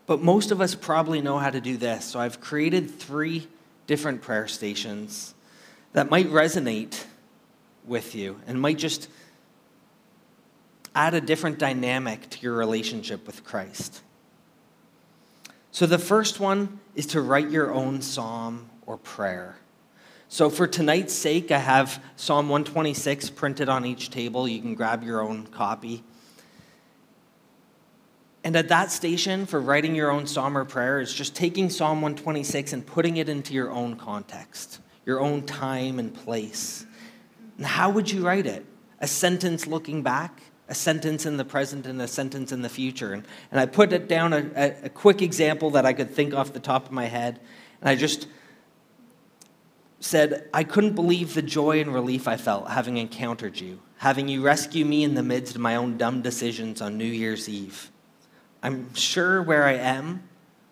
But 0.07 0.21
most 0.21 0.51
of 0.51 0.61
us 0.61 0.75
probably 0.75 1.23
know 1.23 1.38
how 1.38 1.49
to 1.49 1.62
do 1.62 1.79
this. 1.79 2.05
So 2.05 2.21
I've 2.21 2.40
created 2.40 2.90
three 2.90 3.49
different 3.87 4.21
prayer 4.21 4.47
stations 4.49 5.35
that 5.95 6.11
might 6.11 6.29
resonate 6.29 7.05
with 7.85 8.14
you 8.14 8.40
and 8.47 8.61
might 8.61 8.79
just 8.79 9.09
add 10.94 11.14
a 11.14 11.20
different 11.20 11.59
dynamic 11.59 12.29
to 12.31 12.40
your 12.40 12.55
relationship 12.55 13.27
with 13.27 13.44
Christ. 13.44 14.03
So, 15.70 15.87
the 15.87 15.99
first 15.99 16.38
one 16.38 16.79
is 16.94 17.07
to 17.07 17.20
write 17.20 17.51
your 17.51 17.73
own 17.73 18.01
psalm 18.01 18.70
or 18.87 18.97
prayer. 18.97 19.57
So, 20.29 20.49
for 20.49 20.66
tonight's 20.66 21.12
sake, 21.12 21.51
I 21.51 21.59
have 21.59 22.03
Psalm 22.16 22.49
126 22.49 23.31
printed 23.31 23.68
on 23.68 23.85
each 23.85 24.11
table. 24.11 24.47
You 24.47 24.61
can 24.61 24.75
grab 24.75 25.03
your 25.03 25.20
own 25.20 25.47
copy. 25.49 26.05
And 28.44 28.57
at 28.57 28.68
that 28.68 28.92
station, 28.92 29.47
for 29.47 29.61
writing 29.61 29.94
your 29.94 30.11
own 30.11 30.27
psalm 30.27 30.57
or 30.57 30.64
prayer, 30.64 31.01
is 31.01 31.12
just 31.12 31.35
taking 31.35 31.70
Psalm 31.70 32.03
126 32.03 32.73
and 32.73 32.87
putting 32.87 33.16
it 33.16 33.29
into 33.29 33.55
your 33.55 33.70
own 33.70 33.97
context, 33.97 34.81
your 35.07 35.18
own 35.18 35.47
time 35.47 35.99
and 35.99 36.14
place. 36.14 36.85
And 37.57 37.67
how 37.67 37.90
would 37.90 38.11
you 38.11 38.25
write 38.27 38.47
it? 38.47 38.64
A 39.01 39.07
sentence 39.07 39.67
looking 39.67 40.03
back? 40.03 40.40
a 40.69 40.75
sentence 40.75 41.27
in 41.27 41.37
the 41.37 41.45
present 41.45 41.87
and 41.87 42.01
a 42.01 42.09
sentence 42.09 42.53
in 42.53 42.62
the 42.62 42.69
future. 42.69 43.12
And, 43.12 43.25
and 43.51 43.61
I 43.61 43.67
put 43.67 43.93
it 43.93 44.09
down 44.09 44.33
a, 44.33 44.51
a, 44.57 44.85
a 44.85 44.88
quick 44.88 45.21
example 45.21 45.71
that 45.71 45.85
I 45.85 45.93
could 45.93 46.11
think 46.11 46.35
off 46.35 46.53
the 46.53 46.61
top 46.61 46.87
of 46.87 46.93
my 46.93 47.07
head. 47.07 47.40
And 47.81 47.90
I 47.90 47.97
just 47.97 48.29
said, 50.01 50.49
I 50.55 50.64
couldn't 50.64 50.95
believe 50.95 51.35
the 51.35 51.43
joy 51.43 51.81
and 51.81 51.93
relief 51.93 52.27
I 52.27 52.37
felt 52.37 52.71
having 52.71 52.97
encountered 52.97 53.61
you, 53.61 53.81
having 53.99 54.29
you 54.29 54.43
rescue 54.43 54.85
me 54.85 55.05
in 55.05 55.14
the 55.14 55.23
midst 55.23 55.55
of 55.55 55.61
my 55.61 55.77
own 55.77 55.99
dumb 55.99 56.23
decisions 56.23 56.81
on 56.81 56.97
New 56.97 57.05
Year's 57.05 57.49
Eve. 57.49 57.90
I'm 58.62 58.95
sure 58.95 59.43
where 59.43 59.64
I 59.64 59.75
am, 59.75 60.23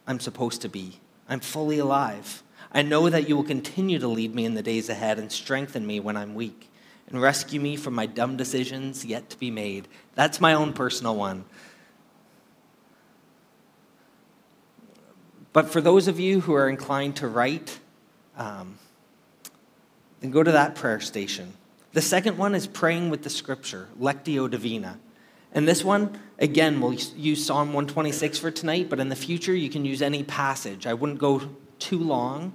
I'm 0.07 0.21
supposed 0.21 0.63
to 0.63 0.69
be. 0.69 1.01
I'm 1.29 1.41
fully 1.41 1.79
alive. 1.79 2.43
I 2.73 2.81
know 2.81 3.11
that 3.11 3.29
you 3.29 3.37
will 3.37 3.45
continue 3.45 3.99
to 3.99 4.09
lead 4.09 4.35
me 4.35 4.47
in 4.47 4.55
the 4.55 4.63
days 4.63 4.89
ahead 4.89 5.19
and 5.19 5.31
strengthen 5.31 5.87
me 5.87 6.01
when 6.01 6.17
I'm 6.17 6.35
weak 6.35 6.71
and 7.13 7.21
rescue 7.21 7.61
me 7.61 7.77
from 7.77 7.95
my 7.95 8.07
dumb 8.07 8.37
decisions 8.37 9.05
yet 9.05 9.29
to 9.31 9.39
be 9.39 9.51
made. 9.51 9.87
That's 10.15 10.41
my 10.41 10.55
own 10.55 10.73
personal 10.73 11.15
one. 11.15 11.45
But 15.53 15.69
for 15.69 15.83
those 15.83 16.09
of 16.09 16.19
you 16.19 16.41
who 16.41 16.55
are 16.55 16.69
inclined 16.69 17.17
to 17.17 17.29
write, 17.29 17.79
um, 18.39 18.79
then 20.21 20.31
go 20.31 20.43
to 20.43 20.53
that 20.53 20.75
prayer 20.75 21.01
station. 21.01 21.53
The 21.93 22.01
second 22.01 22.39
one 22.39 22.55
is 22.55 22.67
praying 22.67 23.11
with 23.11 23.23
the 23.23 23.31
scripture, 23.31 23.89
Lectio 24.01 24.51
Divina. 24.51 24.99
And 25.53 25.69
this 25.69 25.85
one, 25.85 26.19
again, 26.39 26.81
we'll 26.81 26.95
use 26.95 27.45
Psalm 27.45 27.75
126 27.75 28.39
for 28.39 28.51
tonight, 28.51 28.89
but 28.89 28.99
in 28.99 29.11
the 29.11 29.17
future, 29.17 29.55
you 29.55 29.69
can 29.69 29.85
use 29.85 30.01
any 30.01 30.23
passage. 30.23 30.87
I 30.87 30.95
wouldn't 30.95 31.19
go 31.19 31.43
too 31.79 31.99
long. 31.99 32.55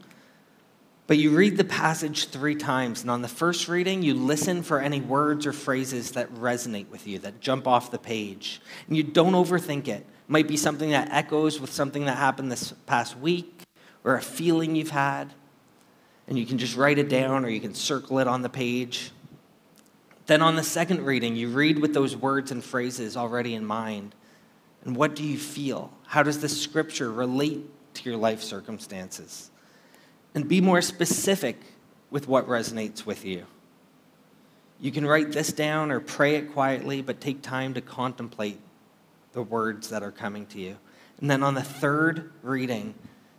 But 1.07 1.17
you 1.17 1.31
read 1.31 1.55
the 1.55 1.63
passage 1.63 2.27
three 2.27 2.55
times, 2.55 3.01
and 3.01 3.09
on 3.09 3.21
the 3.21 3.29
first 3.29 3.69
reading, 3.69 4.03
you 4.03 4.13
listen 4.13 4.61
for 4.61 4.81
any 4.81 4.99
words 4.99 5.45
or 5.45 5.53
phrases 5.53 6.11
that 6.11 6.33
resonate 6.35 6.89
with 6.89 7.07
you, 7.07 7.17
that 7.19 7.39
jump 7.39 7.65
off 7.65 7.91
the 7.91 7.97
page. 7.97 8.61
And 8.87 8.97
you 8.97 9.03
don't 9.03 9.31
overthink 9.31 9.87
it. 9.87 10.01
it 10.01 10.05
might 10.27 10.49
be 10.49 10.57
something 10.57 10.89
that 10.89 11.09
echoes 11.09 11.61
with 11.61 11.71
something 11.71 12.05
that 12.05 12.17
happened 12.17 12.51
this 12.51 12.73
past 12.85 13.17
week, 13.17 13.61
or 14.03 14.15
a 14.15 14.21
feeling 14.21 14.75
you've 14.75 14.89
had. 14.89 15.33
And 16.27 16.37
you 16.37 16.45
can 16.45 16.57
just 16.57 16.75
write 16.75 16.99
it 16.99 17.07
down, 17.07 17.45
or 17.45 17.49
you 17.49 17.61
can 17.61 17.73
circle 17.73 18.19
it 18.19 18.27
on 18.27 18.41
the 18.41 18.49
page. 18.49 19.11
Then 20.25 20.41
on 20.41 20.57
the 20.57 20.63
second 20.63 21.05
reading, 21.05 21.37
you 21.37 21.47
read 21.47 21.79
with 21.79 21.93
those 21.93 22.17
words 22.17 22.51
and 22.51 22.61
phrases 22.61 23.15
already 23.15 23.55
in 23.55 23.65
mind. 23.65 24.13
And 24.83 24.93
what 24.93 25.15
do 25.15 25.23
you 25.23 25.37
feel? 25.37 25.89
How 26.05 26.21
does 26.21 26.41
the 26.41 26.49
scripture 26.49 27.09
relate 27.09 27.65
to 27.93 28.09
your 28.09 28.17
life 28.17 28.43
circumstances? 28.43 29.51
And 30.37 30.47
be 30.47 30.61
more 30.61 30.83
specific 30.83 31.59
with 32.11 32.27
what 32.27 32.47
resonates 32.47 33.07
with 33.07 33.25
you. 33.25 33.47
You 34.79 34.91
can 34.91 35.03
write 35.03 35.31
this 35.31 35.51
down 35.51 35.89
or 35.89 35.99
pray 35.99 36.35
it 36.35 36.53
quietly, 36.53 37.01
but 37.01 37.19
take 37.19 37.41
time 37.41 37.73
to 37.73 37.81
contemplate 37.81 38.59
the 39.33 39.41
words 39.41 39.89
that 39.89 40.03
are 40.03 40.11
coming 40.11 40.45
to 40.45 40.59
you. 40.59 40.77
And 41.19 41.27
then 41.27 41.41
on 41.41 41.55
the 41.55 41.63
third 41.63 42.31
reading, 42.43 42.93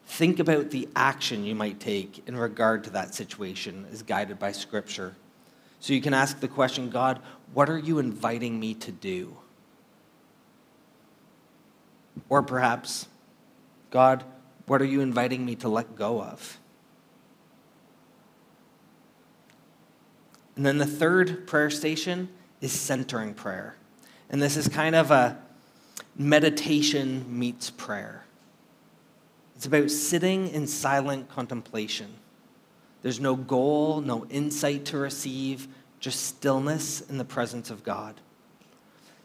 think 0.06 0.40
about 0.40 0.70
the 0.70 0.88
action 0.96 1.44
you 1.44 1.54
might 1.54 1.78
take 1.78 2.26
in 2.26 2.36
regard 2.36 2.82
to 2.82 2.90
that 2.90 3.14
situation 3.14 3.86
as 3.92 4.02
guided 4.02 4.40
by 4.40 4.50
Scripture. 4.50 5.14
So 5.78 5.92
you 5.92 6.00
can 6.00 6.14
ask 6.14 6.40
the 6.40 6.48
question 6.48 6.90
God, 6.90 7.20
what 7.54 7.70
are 7.70 7.78
you 7.78 8.00
inviting 8.00 8.58
me 8.58 8.74
to 8.74 8.90
do? 8.90 9.36
Or 12.28 12.42
perhaps, 12.42 13.06
God, 13.90 14.24
what 14.66 14.82
are 14.82 14.84
you 14.84 15.00
inviting 15.00 15.46
me 15.46 15.54
to 15.54 15.68
let 15.68 15.94
go 15.94 16.20
of? 16.20 16.58
And 20.58 20.66
then 20.66 20.78
the 20.78 20.86
third 20.86 21.46
prayer 21.46 21.70
station 21.70 22.28
is 22.60 22.72
centering 22.72 23.32
prayer. 23.32 23.76
And 24.28 24.42
this 24.42 24.56
is 24.56 24.66
kind 24.66 24.96
of 24.96 25.12
a 25.12 25.38
meditation 26.16 27.24
meets 27.28 27.70
prayer. 27.70 28.24
It's 29.54 29.66
about 29.66 29.88
sitting 29.88 30.48
in 30.48 30.66
silent 30.66 31.28
contemplation. 31.28 32.12
There's 33.02 33.20
no 33.20 33.36
goal, 33.36 34.00
no 34.00 34.26
insight 34.30 34.84
to 34.86 34.98
receive, 34.98 35.68
just 36.00 36.24
stillness 36.24 37.02
in 37.02 37.18
the 37.18 37.24
presence 37.24 37.70
of 37.70 37.84
God. 37.84 38.20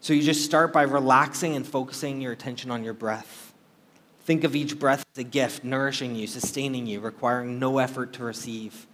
So 0.01 0.13
you 0.13 0.21
just 0.21 0.45
start 0.45 0.71
by 0.71 0.83
relaxing 0.83 1.55
and 1.55 1.65
focusing 1.65 2.21
your 2.21 2.31
attention 2.31 2.69
on 2.69 2.83
your 2.83 2.93
breath. 2.93 3.55
Think 4.23 4.43
of 4.43 4.55
each 4.55 4.77
breath 4.77 5.03
as 5.15 5.21
a 5.21 5.23
gift, 5.23 5.63
nourishing 5.63 6.13
you, 6.13 6.27
sustaining 6.27 6.85
you, 6.85 6.99
requiring 6.99 7.57
no 7.57 7.79
effort 7.79 8.13
to 8.13 8.23
receive. 8.23 8.85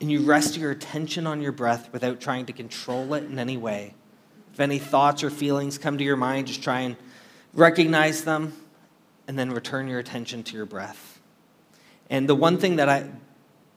And 0.00 0.10
you 0.10 0.20
rest 0.20 0.56
your 0.56 0.70
attention 0.70 1.26
on 1.26 1.40
your 1.40 1.52
breath 1.52 1.92
without 1.92 2.20
trying 2.20 2.46
to 2.46 2.52
control 2.52 3.14
it 3.14 3.24
in 3.24 3.38
any 3.38 3.56
way. 3.56 3.94
If 4.52 4.60
any 4.60 4.78
thoughts 4.78 5.24
or 5.24 5.30
feelings 5.30 5.78
come 5.78 5.98
to 5.98 6.04
your 6.04 6.16
mind, 6.16 6.46
just 6.46 6.62
try 6.62 6.80
and 6.80 6.96
recognize 7.54 8.24
them 8.24 8.52
and 9.26 9.38
then 9.38 9.50
return 9.50 9.88
your 9.88 9.98
attention 9.98 10.42
to 10.44 10.56
your 10.56 10.66
breath. 10.66 11.20
And 12.10 12.28
the 12.28 12.34
one 12.34 12.58
thing 12.58 12.76
that 12.76 12.88
I, 12.88 13.10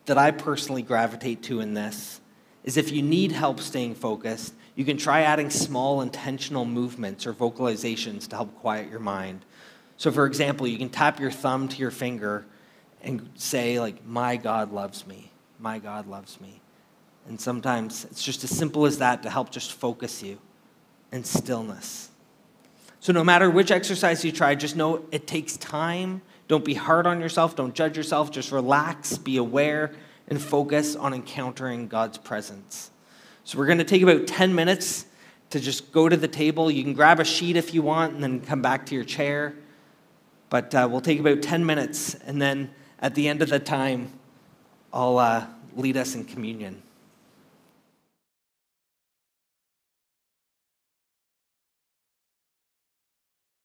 that 0.05 0.17
I 0.17 0.31
personally 0.31 0.81
gravitate 0.81 1.43
to 1.43 1.61
in 1.61 1.73
this 1.73 2.19
is 2.63 2.77
if 2.77 2.91
you 2.91 3.01
need 3.01 3.31
help 3.31 3.59
staying 3.59 3.95
focused, 3.95 4.53
you 4.75 4.85
can 4.85 4.97
try 4.97 5.21
adding 5.21 5.49
small 5.49 6.01
intentional 6.01 6.65
movements 6.65 7.25
or 7.25 7.33
vocalizations 7.33 8.27
to 8.27 8.35
help 8.35 8.53
quiet 8.59 8.91
your 8.91 8.99
mind. 8.99 9.45
So, 9.97 10.11
for 10.11 10.25
example, 10.25 10.67
you 10.67 10.77
can 10.77 10.89
tap 10.89 11.19
your 11.19 11.31
thumb 11.31 11.67
to 11.69 11.77
your 11.77 11.91
finger 11.91 12.45
and 13.01 13.29
say, 13.35 13.79
like, 13.79 14.05
My 14.05 14.37
God 14.37 14.71
loves 14.71 15.07
me. 15.07 15.31
My 15.59 15.79
God 15.79 16.07
loves 16.07 16.39
me. 16.39 16.61
And 17.27 17.39
sometimes 17.39 18.05
it's 18.05 18.23
just 18.23 18.43
as 18.43 18.49
simple 18.49 18.85
as 18.85 18.99
that 18.99 19.23
to 19.23 19.29
help 19.29 19.49
just 19.51 19.73
focus 19.73 20.23
you 20.23 20.37
and 21.11 21.25
stillness. 21.25 22.09
So, 22.99 23.13
no 23.13 23.23
matter 23.23 23.49
which 23.49 23.69
exercise 23.69 24.23
you 24.25 24.31
try, 24.31 24.55
just 24.55 24.75
know 24.75 25.05
it 25.11 25.27
takes 25.27 25.57
time 25.57 26.21
don't 26.47 26.63
be 26.63 26.73
hard 26.73 27.05
on 27.05 27.19
yourself. 27.19 27.55
Don't 27.55 27.75
judge 27.75 27.97
yourself. 27.97 28.31
Just 28.31 28.51
relax, 28.51 29.17
be 29.17 29.37
aware, 29.37 29.91
and 30.27 30.41
focus 30.41 30.95
on 30.95 31.13
encountering 31.13 31.87
God's 31.87 32.17
presence. 32.17 32.91
So, 33.43 33.57
we're 33.57 33.65
going 33.65 33.77
to 33.77 33.83
take 33.83 34.01
about 34.01 34.27
10 34.27 34.55
minutes 34.55 35.05
to 35.49 35.59
just 35.59 35.91
go 35.91 36.09
to 36.09 36.17
the 36.17 36.27
table. 36.27 36.69
You 36.69 36.83
can 36.83 36.93
grab 36.93 37.19
a 37.19 37.25
sheet 37.25 37.55
if 37.55 37.73
you 37.73 37.81
want 37.81 38.13
and 38.13 38.23
then 38.23 38.41
come 38.41 38.61
back 38.61 38.85
to 38.87 38.95
your 38.95 39.03
chair. 39.03 39.55
But 40.49 40.73
uh, 40.73 40.87
we'll 40.89 41.01
take 41.01 41.19
about 41.19 41.41
10 41.41 41.65
minutes. 41.65 42.15
And 42.15 42.41
then 42.41 42.71
at 42.99 43.15
the 43.15 43.27
end 43.27 43.41
of 43.41 43.49
the 43.49 43.59
time, 43.59 44.11
I'll 44.97 45.19
uh, 45.19 45.45
lead 45.75 45.95
us 45.95 46.15
in 46.15 46.25
communion. 46.25 46.81